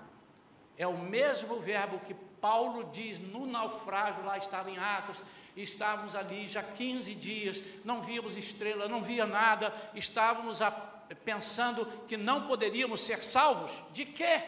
é 0.78 0.88
o 0.88 0.97
mesmo 0.97 1.59
verbo 1.59 1.99
que 1.99 2.13
Paulo 2.13 2.89
diz 2.91 3.19
no 3.19 3.45
naufrágio, 3.45 4.26
lá 4.26 4.38
estava 4.38 4.69
em 4.69 4.78
Atos, 4.78 5.21
estávamos 5.55 6.15
ali 6.15 6.47
já 6.47 6.61
15 6.61 7.13
dias, 7.15 7.61
não 7.86 8.01
víamos 8.01 8.36
estrela, 8.36 8.88
não 8.88 9.01
via 9.01 9.26
nada, 9.26 9.74
estávamos 9.93 10.61
a, 10.61 10.71
pensando 11.24 11.86
que 12.07 12.17
não 12.17 12.47
poderíamos 12.47 13.01
ser 13.01 13.24
salvos. 13.24 13.71
De 13.93 14.05
quê? 14.05 14.41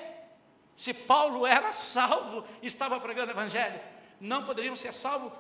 Se 0.76 0.94
Paulo 0.94 1.46
era 1.46 1.72
salvo, 1.72 2.46
estava 2.62 3.00
pregando 3.00 3.32
o 3.32 3.36
Evangelho, 3.36 3.80
não 4.20 4.46
poderíamos 4.46 4.80
ser 4.80 4.94
salvos 4.94 5.32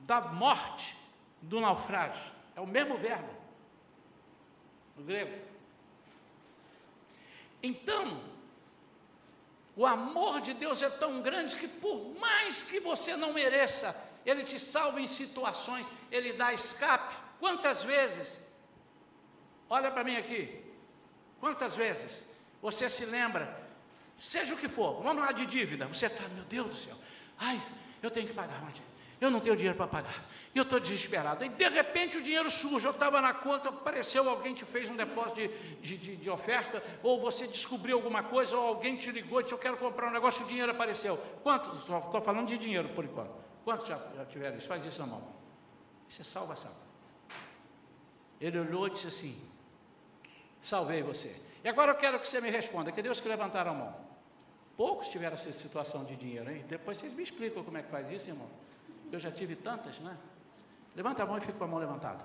da 0.00 0.20
morte, 0.20 0.94
do 1.40 1.60
naufrágio. 1.60 2.32
É 2.54 2.60
o 2.60 2.66
mesmo 2.66 2.98
verbo, 2.98 3.30
no 4.96 5.04
grego. 5.04 5.42
Então, 7.62 8.20
o 9.76 9.84
amor 9.84 10.40
de 10.40 10.54
Deus 10.54 10.82
é 10.82 10.88
tão 10.88 11.20
grande 11.20 11.56
que, 11.56 11.66
por 11.66 12.14
mais 12.18 12.62
que 12.62 12.80
você 12.80 13.16
não 13.16 13.32
mereça, 13.32 13.96
Ele 14.24 14.44
te 14.44 14.58
salva 14.58 15.00
em 15.00 15.06
situações, 15.06 15.86
Ele 16.10 16.32
dá 16.32 16.52
escape. 16.52 17.14
Quantas 17.40 17.82
vezes? 17.82 18.40
Olha 19.68 19.90
para 19.90 20.04
mim 20.04 20.16
aqui. 20.16 20.62
Quantas 21.40 21.74
vezes 21.76 22.24
você 22.62 22.88
se 22.88 23.04
lembra, 23.04 23.62
seja 24.18 24.54
o 24.54 24.56
que 24.56 24.68
for, 24.68 25.02
vamos 25.02 25.22
lá 25.22 25.32
de 25.32 25.44
dívida, 25.44 25.86
você 25.86 26.06
está, 26.06 26.26
meu 26.28 26.44
Deus 26.44 26.68
do 26.68 26.76
céu, 26.76 26.96
ai, 27.38 27.60
eu 28.02 28.10
tenho 28.10 28.26
que 28.26 28.32
pagar 28.32 28.58
dívida 28.72 28.93
eu 29.24 29.30
não 29.30 29.40
tenho 29.40 29.56
dinheiro 29.56 29.76
para 29.76 29.86
pagar, 29.86 30.24
eu 30.54 30.62
estou 30.62 30.78
desesperado. 30.78 31.44
E 31.44 31.48
de 31.48 31.68
repente 31.68 32.18
o 32.18 32.22
dinheiro 32.22 32.50
surge, 32.50 32.86
eu 32.86 32.90
estava 32.90 33.20
na 33.20 33.32
conta, 33.32 33.70
apareceu 33.70 34.28
alguém 34.28 34.54
te 34.54 34.64
fez 34.64 34.90
um 34.90 34.96
depósito 34.96 35.40
de, 35.40 35.48
de, 35.80 35.96
de, 35.96 36.16
de, 36.16 36.30
oferta, 36.30 36.82
ou 37.02 37.20
você 37.20 37.46
descobriu 37.46 37.96
alguma 37.96 38.22
coisa, 38.22 38.56
ou 38.56 38.66
alguém 38.66 38.96
te 38.96 39.10
ligou 39.10 39.40
e 39.40 39.42
disse: 39.42 39.54
Eu 39.54 39.58
quero 39.58 39.76
comprar 39.76 40.08
um 40.08 40.10
negócio, 40.10 40.44
o 40.44 40.48
dinheiro 40.48 40.70
apareceu. 40.70 41.16
Quantos? 41.42 41.78
Estou 41.78 42.20
falando 42.20 42.48
de 42.48 42.58
dinheiro 42.58 42.88
por 42.90 43.04
enquanto. 43.04 43.34
Quantos 43.64 43.86
já, 43.86 43.98
já 44.14 44.24
tiveram 44.26 44.58
isso? 44.58 44.68
Faz 44.68 44.84
isso 44.84 45.00
na 45.00 45.06
mão. 45.06 45.26
Isso 46.08 46.20
é 46.20 46.24
salvação. 46.24 46.72
Ele 48.40 48.58
olhou 48.58 48.86
e 48.86 48.90
disse 48.90 49.06
assim: 49.06 49.40
Salvei 50.60 51.02
você. 51.02 51.34
E 51.62 51.68
agora 51.68 51.92
eu 51.92 51.96
quero 51.96 52.20
que 52.20 52.28
você 52.28 52.40
me 52.40 52.50
responda: 52.50 52.92
que 52.92 53.00
Deus 53.00 53.20
que 53.20 53.28
levantaram 53.28 53.70
a 53.70 53.74
mão? 53.74 54.04
Poucos 54.76 55.08
tiveram 55.08 55.34
essa 55.34 55.52
situação 55.52 56.04
de 56.04 56.16
dinheiro, 56.16 56.50
hein? 56.50 56.64
Depois 56.68 56.98
vocês 56.98 57.14
me 57.14 57.22
explicam 57.22 57.62
como 57.62 57.78
é 57.78 57.82
que 57.82 57.90
faz 57.90 58.10
isso, 58.10 58.28
irmão 58.28 58.48
eu 59.12 59.20
já 59.20 59.30
tive 59.30 59.56
tantas, 59.56 59.98
né? 60.00 60.16
Levanta 60.94 61.22
a 61.22 61.26
mão 61.26 61.38
e 61.38 61.40
fica 61.40 61.54
com 61.54 61.64
a 61.64 61.68
mão 61.68 61.78
levantada. 61.78 62.24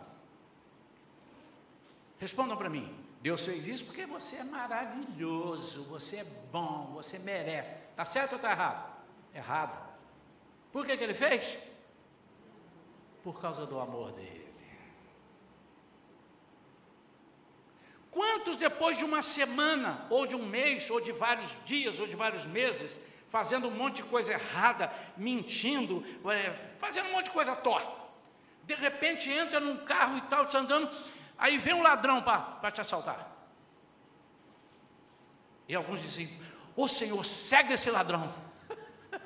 Respondam 2.19 2.57
para 2.57 2.69
mim. 2.69 2.93
Deus 3.21 3.43
fez 3.43 3.67
isso 3.67 3.85
porque 3.85 4.05
você 4.05 4.37
é 4.37 4.43
maravilhoso, 4.43 5.83
você 5.83 6.17
é 6.17 6.23
bom, 6.51 6.91
você 6.93 7.19
merece. 7.19 7.73
Está 7.91 8.05
certo 8.05 8.33
ou 8.33 8.35
está 8.37 8.51
errado? 8.51 8.93
Errado. 9.33 9.89
Por 10.71 10.85
que, 10.85 10.95
que 10.95 11.03
ele 11.03 11.13
fez? 11.13 11.57
Por 13.23 13.41
causa 13.41 13.65
do 13.65 13.79
amor 13.79 14.13
dele. 14.13 14.49
Quantos 18.11 18.57
depois 18.57 18.97
de 18.97 19.05
uma 19.05 19.21
semana, 19.21 20.05
ou 20.09 20.25
de 20.25 20.35
um 20.35 20.45
mês, 20.45 20.89
ou 20.89 20.99
de 20.99 21.11
vários 21.11 21.55
dias, 21.63 21.99
ou 21.99 22.07
de 22.07 22.15
vários 22.15 22.45
meses, 22.45 22.99
fazendo 23.29 23.67
um 23.67 23.71
monte 23.71 23.97
de 23.97 24.03
coisa 24.03 24.33
errada, 24.33 24.91
mentindo, 25.15 26.03
é, 26.31 26.51
fazendo 26.77 27.09
um 27.09 27.11
monte 27.13 27.25
de 27.25 27.31
coisa 27.31 27.55
torta. 27.55 27.91
De 28.63 28.75
repente 28.75 29.31
entra 29.31 29.59
num 29.59 29.77
carro 29.77 30.17
e 30.17 30.21
tal, 30.21 30.45
está 30.45 30.59
andando, 30.59 30.89
aí 31.37 31.57
vem 31.57 31.73
um 31.73 31.81
ladrão 31.81 32.21
para 32.21 32.71
te 32.71 32.81
assaltar. 32.81 33.29
E 35.67 35.75
alguns 35.75 36.01
dizem: 36.01 36.29
Ô 36.75 36.87
Senhor, 36.87 37.23
segue 37.23 37.73
esse 37.73 37.91
ladrão. 37.91 38.33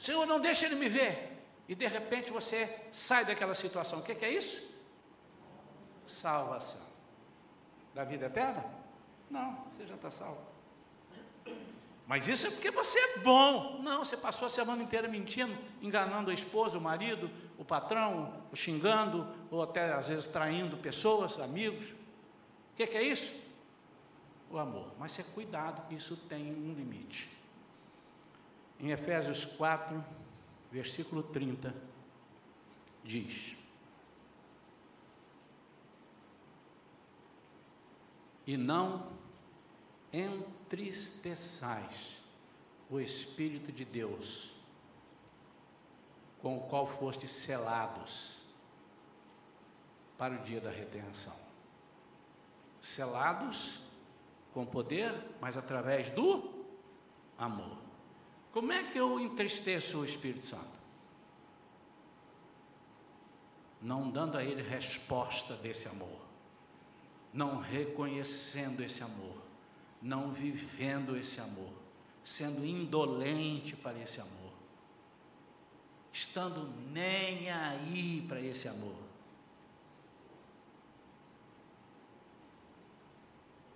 Senhor, 0.00 0.26
não 0.26 0.40
deixa 0.40 0.64
ele 0.64 0.74
me 0.74 0.88
ver. 0.88 1.36
E 1.68 1.74
de 1.74 1.86
repente 1.86 2.30
você 2.30 2.74
sai 2.90 3.26
daquela 3.26 3.54
situação. 3.54 3.98
O 3.98 4.02
que, 4.02 4.14
que 4.14 4.24
é 4.24 4.32
isso? 4.32 4.66
Salvação. 6.06 6.80
Da 7.94 8.04
vida 8.04 8.26
eterna? 8.26 8.64
Não, 9.30 9.66
você 9.70 9.86
já 9.86 9.94
está 9.94 10.10
salvo. 10.10 10.47
Mas 12.08 12.26
isso 12.26 12.46
é 12.46 12.50
porque 12.50 12.70
você 12.70 12.98
é 12.98 13.18
bom. 13.18 13.80
Não, 13.82 14.02
você 14.02 14.16
passou 14.16 14.46
a 14.46 14.48
semana 14.48 14.82
inteira 14.82 15.06
mentindo, 15.06 15.54
enganando 15.82 16.30
a 16.30 16.34
esposa, 16.34 16.78
o 16.78 16.80
marido, 16.80 17.30
o 17.58 17.64
patrão, 17.64 18.42
o 18.50 18.56
xingando, 18.56 19.26
ou 19.50 19.62
até 19.62 19.92
às 19.92 20.08
vezes 20.08 20.26
traindo 20.26 20.78
pessoas, 20.78 21.38
amigos. 21.38 21.90
O 21.90 22.76
que, 22.76 22.86
que 22.86 22.96
é 22.96 23.02
isso? 23.02 23.46
O 24.50 24.56
amor. 24.56 24.90
Mas 24.98 25.12
você 25.12 25.22
cuidado 25.22 25.82
isso 25.94 26.16
tem 26.16 26.50
um 26.50 26.72
limite. 26.72 27.28
Em 28.80 28.90
Efésios 28.90 29.44
4, 29.44 30.02
versículo 30.72 31.22
30, 31.22 31.74
diz: 33.04 33.54
E 38.46 38.56
não 38.56 39.17
entristeçais 40.12 42.16
o 42.90 42.98
Espírito 42.98 43.70
de 43.70 43.84
Deus, 43.84 44.52
com 46.40 46.56
o 46.56 46.62
qual 46.62 46.86
fostes 46.86 47.30
selados 47.30 48.38
para 50.16 50.34
o 50.34 50.38
dia 50.38 50.60
da 50.60 50.70
redenção. 50.70 51.36
Selados 52.80 53.80
com 54.52 54.64
poder, 54.64 55.12
mas 55.40 55.56
através 55.56 56.10
do 56.10 56.58
amor. 57.38 57.76
Como 58.52 58.72
é 58.72 58.84
que 58.84 58.98
eu 58.98 59.20
entristeço 59.20 59.98
o 59.98 60.04
Espírito 60.04 60.46
Santo? 60.46 60.78
Não 63.80 64.10
dando 64.10 64.36
a 64.36 64.42
ele 64.42 64.62
resposta 64.62 65.54
desse 65.54 65.86
amor, 65.86 66.20
não 67.32 67.60
reconhecendo 67.60 68.82
esse 68.82 69.02
amor, 69.02 69.37
não 70.00 70.30
vivendo 70.30 71.16
esse 71.16 71.40
amor, 71.40 71.72
sendo 72.24 72.64
indolente 72.64 73.76
para 73.76 73.98
esse 73.98 74.20
amor. 74.20 74.36
estando 76.12 76.66
nem 76.90 77.50
aí 77.50 78.24
para 78.26 78.40
esse 78.40 78.66
amor. 78.66 78.96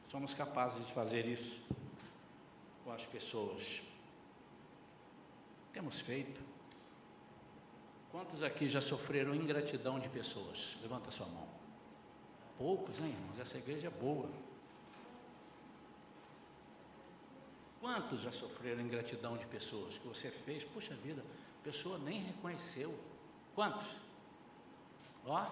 Somos 0.08 0.34
capazes 0.34 0.84
de 0.84 0.92
fazer 0.92 1.24
isso 1.24 1.60
com 2.84 2.92
as 2.92 3.06
pessoas. 3.06 3.80
Temos 5.72 6.00
feito. 6.00 6.42
Quantos 8.10 8.42
aqui 8.42 8.68
já 8.68 8.80
sofreram 8.80 9.34
ingratidão 9.34 9.98
de 9.98 10.08
pessoas? 10.08 10.76
Levanta 10.82 11.10
sua 11.10 11.26
mão. 11.26 11.48
Poucos, 12.58 12.98
hein, 12.98 13.08
irmãos? 13.08 13.38
Essa 13.38 13.56
igreja 13.56 13.86
é 13.86 13.90
boa. 13.90 14.28
Quantos 17.82 18.20
já 18.20 18.30
sofreram 18.30 18.80
ingratidão 18.80 19.36
de 19.36 19.44
pessoas 19.44 19.98
que 19.98 20.06
você 20.06 20.30
fez? 20.30 20.62
Puxa 20.62 20.94
vida, 20.94 21.20
a 21.60 21.64
pessoa 21.64 21.98
nem 21.98 22.22
reconheceu. 22.22 22.96
Quantos? 23.56 23.88
Ó. 25.26 25.44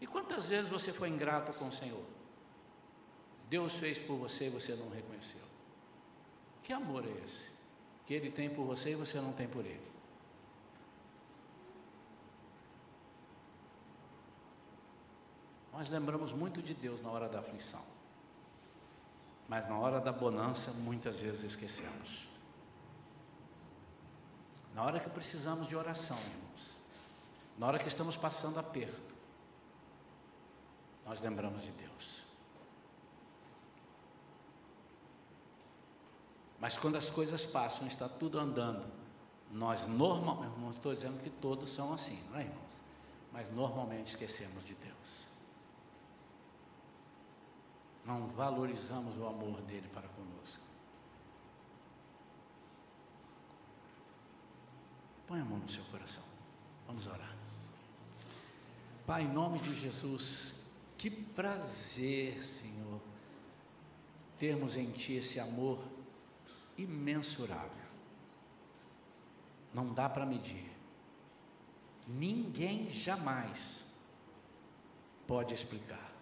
E 0.00 0.06
quantas 0.06 0.48
vezes 0.48 0.70
você 0.70 0.92
foi 0.92 1.08
ingrato 1.08 1.52
com 1.54 1.66
o 1.66 1.72
Senhor? 1.72 2.04
Deus 3.50 3.74
fez 3.74 3.98
por 3.98 4.14
você 4.14 4.46
e 4.46 4.50
você 4.50 4.76
não 4.76 4.88
reconheceu. 4.88 5.42
Que 6.62 6.72
amor 6.72 7.04
é 7.04 7.24
esse? 7.24 7.50
Que 8.06 8.14
Ele 8.14 8.30
tem 8.30 8.48
por 8.48 8.64
você 8.64 8.92
e 8.92 8.94
você 8.94 9.20
não 9.20 9.32
tem 9.32 9.48
por 9.48 9.66
Ele. 9.66 9.92
Nós 15.72 15.90
lembramos 15.90 16.32
muito 16.32 16.62
de 16.62 16.72
Deus 16.72 17.02
na 17.02 17.10
hora 17.10 17.28
da 17.28 17.40
aflição. 17.40 17.93
Mas 19.48 19.68
na 19.68 19.78
hora 19.78 20.00
da 20.00 20.12
bonança, 20.12 20.70
muitas 20.72 21.20
vezes 21.20 21.44
esquecemos. 21.44 22.26
Na 24.74 24.82
hora 24.82 24.98
que 24.98 25.08
precisamos 25.10 25.68
de 25.68 25.76
oração, 25.76 26.18
irmãos, 26.18 26.74
na 27.58 27.66
hora 27.66 27.78
que 27.78 27.86
estamos 27.86 28.16
passando 28.16 28.58
aperto, 28.58 29.14
nós 31.04 31.20
lembramos 31.20 31.62
de 31.62 31.70
Deus. 31.72 32.22
Mas 36.58 36.78
quando 36.78 36.96
as 36.96 37.10
coisas 37.10 37.44
passam, 37.44 37.86
está 37.86 38.08
tudo 38.08 38.40
andando, 38.40 38.86
nós 39.52 39.86
normalmente, 39.86 40.58
não 40.58 40.70
estou 40.70 40.94
dizendo 40.94 41.22
que 41.22 41.30
todos 41.30 41.70
são 41.70 41.92
assim, 41.92 42.18
não 42.30 42.38
é, 42.38 42.42
irmãos? 42.42 42.64
Mas 43.30 43.50
normalmente 43.50 44.08
esquecemos 44.08 44.64
de 44.64 44.74
Deus 44.74 45.23
não 48.04 48.28
valorizamos 48.28 49.16
o 49.16 49.26
amor 49.26 49.60
dele 49.62 49.88
para 49.92 50.08
conosco. 50.08 50.62
Põe 55.26 55.40
a 55.40 55.44
mão 55.44 55.58
no 55.58 55.68
seu 55.68 55.84
coração. 55.84 56.22
Vamos 56.86 57.06
orar. 57.06 57.34
Pai, 59.06 59.22
em 59.22 59.32
nome 59.32 59.58
de 59.58 59.74
Jesus, 59.74 60.62
que 60.98 61.10
prazer, 61.10 62.42
Senhor, 62.42 63.00
termos 64.38 64.76
em 64.76 64.90
Ti 64.90 65.14
esse 65.14 65.40
amor 65.40 65.82
imensurável. 66.76 67.84
Não 69.72 69.92
dá 69.92 70.08
para 70.08 70.26
medir. 70.26 70.70
Ninguém 72.06 72.90
jamais 72.90 73.82
pode 75.26 75.54
explicar 75.54 76.12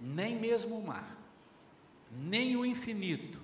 nem 0.00 0.36
mesmo 0.36 0.78
o 0.78 0.86
mar, 0.86 1.16
nem 2.10 2.56
o 2.56 2.64
infinito, 2.64 3.40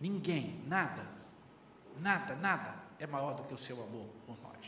ninguém, 0.00 0.60
nada, 0.66 1.08
nada, 2.00 2.34
nada 2.36 2.82
é 2.98 3.06
maior 3.06 3.34
do 3.34 3.42
que 3.44 3.54
o 3.54 3.58
seu 3.58 3.82
amor 3.82 4.06
por 4.26 4.36
nós. 4.42 4.66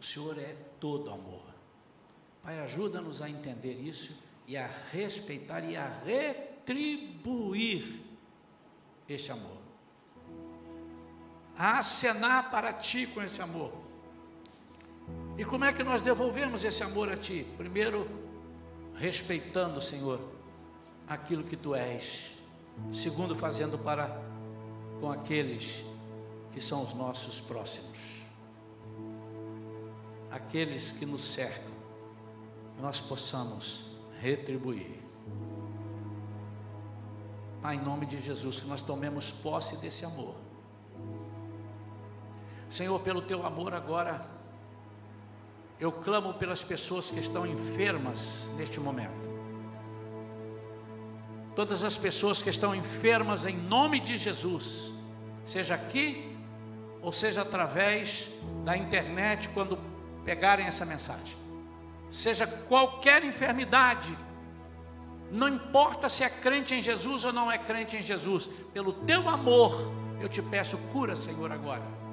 O 0.00 0.04
Senhor 0.04 0.38
é 0.38 0.56
todo 0.80 1.10
amor. 1.10 1.42
Pai, 2.42 2.58
ajuda-nos 2.60 3.22
a 3.22 3.30
entender 3.30 3.74
isso 3.74 4.16
e 4.46 4.56
a 4.56 4.66
respeitar 4.92 5.64
e 5.64 5.76
a 5.76 5.88
retribuir 6.04 8.00
este 9.08 9.32
amor. 9.32 9.58
A 11.56 11.78
acenar 11.78 12.50
para 12.50 12.72
ti 12.72 13.06
com 13.06 13.22
esse 13.22 13.40
amor. 13.40 13.72
E 15.38 15.44
como 15.44 15.64
é 15.64 15.72
que 15.72 15.82
nós 15.82 16.02
devolvemos 16.02 16.64
esse 16.64 16.82
amor 16.82 17.10
a 17.10 17.16
ti? 17.16 17.46
Primeiro, 17.56 18.25
respeitando, 18.96 19.80
Senhor, 19.80 20.20
aquilo 21.06 21.44
que 21.44 21.56
tu 21.56 21.74
és. 21.74 22.30
Segundo, 22.92 23.34
fazendo 23.34 23.78
para 23.78 24.20
com 25.00 25.10
aqueles 25.10 25.84
que 26.52 26.60
são 26.60 26.82
os 26.82 26.94
nossos 26.94 27.40
próximos, 27.40 27.98
aqueles 30.30 30.92
que 30.92 31.06
nos 31.06 31.22
cercam, 31.22 31.72
nós 32.80 33.00
possamos 33.00 33.90
retribuir. 34.20 35.00
Pai, 37.62 37.76
em 37.76 37.80
nome 37.80 38.06
de 38.06 38.20
Jesus, 38.20 38.60
que 38.60 38.66
nós 38.66 38.82
tomemos 38.82 39.30
posse 39.30 39.76
desse 39.76 40.04
amor. 40.04 40.34
Senhor, 42.70 42.98
pelo 43.00 43.22
teu 43.22 43.46
amor 43.46 43.74
agora, 43.74 44.35
eu 45.78 45.92
clamo 45.92 46.34
pelas 46.34 46.64
pessoas 46.64 47.10
que 47.10 47.20
estão 47.20 47.46
enfermas 47.46 48.50
neste 48.56 48.80
momento. 48.80 49.26
Todas 51.54 51.82
as 51.82 51.96
pessoas 51.96 52.42
que 52.42 52.50
estão 52.50 52.74
enfermas 52.74 53.44
em 53.44 53.56
nome 53.56 54.00
de 54.00 54.16
Jesus, 54.16 54.92
seja 55.44 55.74
aqui 55.74 56.36
ou 57.02 57.12
seja 57.12 57.42
através 57.42 58.28
da 58.64 58.76
internet 58.76 59.48
quando 59.50 59.78
pegarem 60.24 60.66
essa 60.66 60.84
mensagem. 60.84 61.36
Seja 62.10 62.46
qualquer 62.46 63.24
enfermidade, 63.24 64.16
não 65.30 65.48
importa 65.48 66.08
se 66.08 66.24
é 66.24 66.28
crente 66.28 66.74
em 66.74 66.80
Jesus 66.82 67.24
ou 67.24 67.32
não 67.32 67.50
é 67.50 67.58
crente 67.58 67.96
em 67.96 68.02
Jesus, 68.02 68.48
pelo 68.72 68.92
teu 68.92 69.28
amor, 69.28 69.92
eu 70.20 70.28
te 70.28 70.40
peço 70.40 70.78
cura, 70.92 71.16
Senhor, 71.16 71.50
agora 71.52 72.05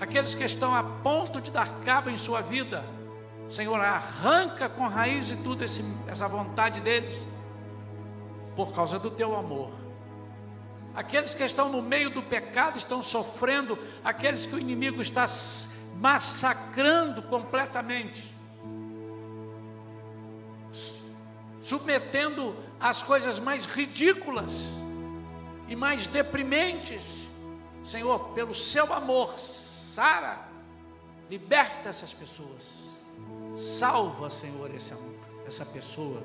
aqueles 0.00 0.34
que 0.34 0.44
estão 0.44 0.74
a 0.74 0.82
ponto 0.82 1.40
de 1.40 1.50
dar 1.50 1.80
cabo 1.80 2.08
em 2.08 2.16
sua 2.16 2.40
vida, 2.40 2.84
Senhor, 3.50 3.78
arranca 3.78 4.68
com 4.68 4.88
raiz 4.88 5.28
e 5.28 5.36
tudo 5.36 5.62
esse, 5.62 5.84
essa 6.06 6.26
vontade 6.26 6.80
deles, 6.80 7.26
por 8.56 8.72
causa 8.72 8.98
do 8.98 9.10
teu 9.10 9.36
amor. 9.36 9.70
Aqueles 10.94 11.34
que 11.34 11.44
estão 11.44 11.68
no 11.68 11.82
meio 11.82 12.10
do 12.10 12.22
pecado 12.22 12.78
estão 12.78 13.02
sofrendo, 13.02 13.78
aqueles 14.02 14.46
que 14.46 14.54
o 14.54 14.58
inimigo 14.58 15.02
está 15.02 15.26
massacrando 15.96 17.22
completamente, 17.22 18.34
submetendo 21.62 22.56
às 22.80 23.02
coisas 23.02 23.38
mais 23.38 23.66
ridículas 23.66 24.50
e 25.68 25.76
mais 25.76 26.06
deprimentes, 26.06 27.02
Senhor, 27.84 28.30
pelo 28.30 28.54
seu 28.54 28.92
amor, 28.92 29.34
Sara, 29.94 30.48
liberta 31.28 31.88
essas 31.88 32.14
pessoas. 32.14 32.90
Salva, 33.56 34.30
Senhor, 34.30 34.72
esse, 34.74 34.94
essa 35.46 35.66
pessoa 35.66 36.22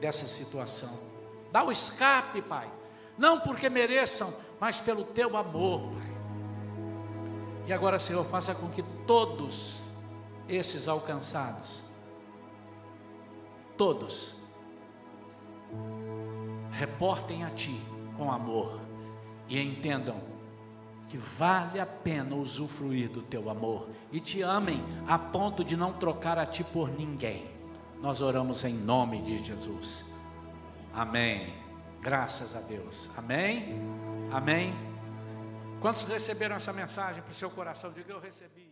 dessa 0.00 0.26
situação. 0.26 0.98
Dá 1.52 1.62
o 1.62 1.70
escape, 1.70 2.42
Pai. 2.42 2.68
Não 3.16 3.38
porque 3.40 3.70
mereçam, 3.70 4.34
mas 4.58 4.80
pelo 4.80 5.04
teu 5.04 5.36
amor, 5.36 5.92
Pai. 5.92 6.14
E 7.68 7.72
agora, 7.72 8.00
Senhor, 8.00 8.24
faça 8.26 8.54
com 8.54 8.68
que 8.68 8.82
todos 9.06 9.80
esses 10.48 10.88
alcançados, 10.88 11.82
todos, 13.76 14.34
reportem 16.72 17.44
a 17.44 17.50
Ti 17.50 17.80
com 18.16 18.30
amor 18.30 18.80
e 19.48 19.58
entendam 19.60 20.33
que 21.08 21.16
vale 21.16 21.78
a 21.78 21.86
pena 21.86 22.34
usufruir 22.34 23.08
do 23.08 23.22
teu 23.22 23.50
amor 23.50 23.88
e 24.10 24.20
te 24.20 24.42
amem 24.42 24.82
a 25.06 25.18
ponto 25.18 25.64
de 25.64 25.76
não 25.76 25.92
trocar 25.92 26.38
a 26.38 26.46
ti 26.46 26.64
por 26.64 26.90
ninguém. 26.90 27.46
Nós 28.00 28.20
oramos 28.20 28.64
em 28.64 28.74
nome 28.74 29.22
de 29.22 29.38
Jesus. 29.38 30.04
Amém. 30.92 31.54
Graças 32.00 32.54
a 32.54 32.60
Deus. 32.60 33.08
Amém. 33.16 33.80
Amém. 34.30 34.74
Quantos 35.80 36.04
receberam 36.04 36.56
essa 36.56 36.72
mensagem 36.72 37.22
para 37.22 37.32
o 37.32 37.34
seu 37.34 37.50
coração? 37.50 37.92
Diga 37.92 38.12
eu 38.12 38.20
recebi. 38.20 38.63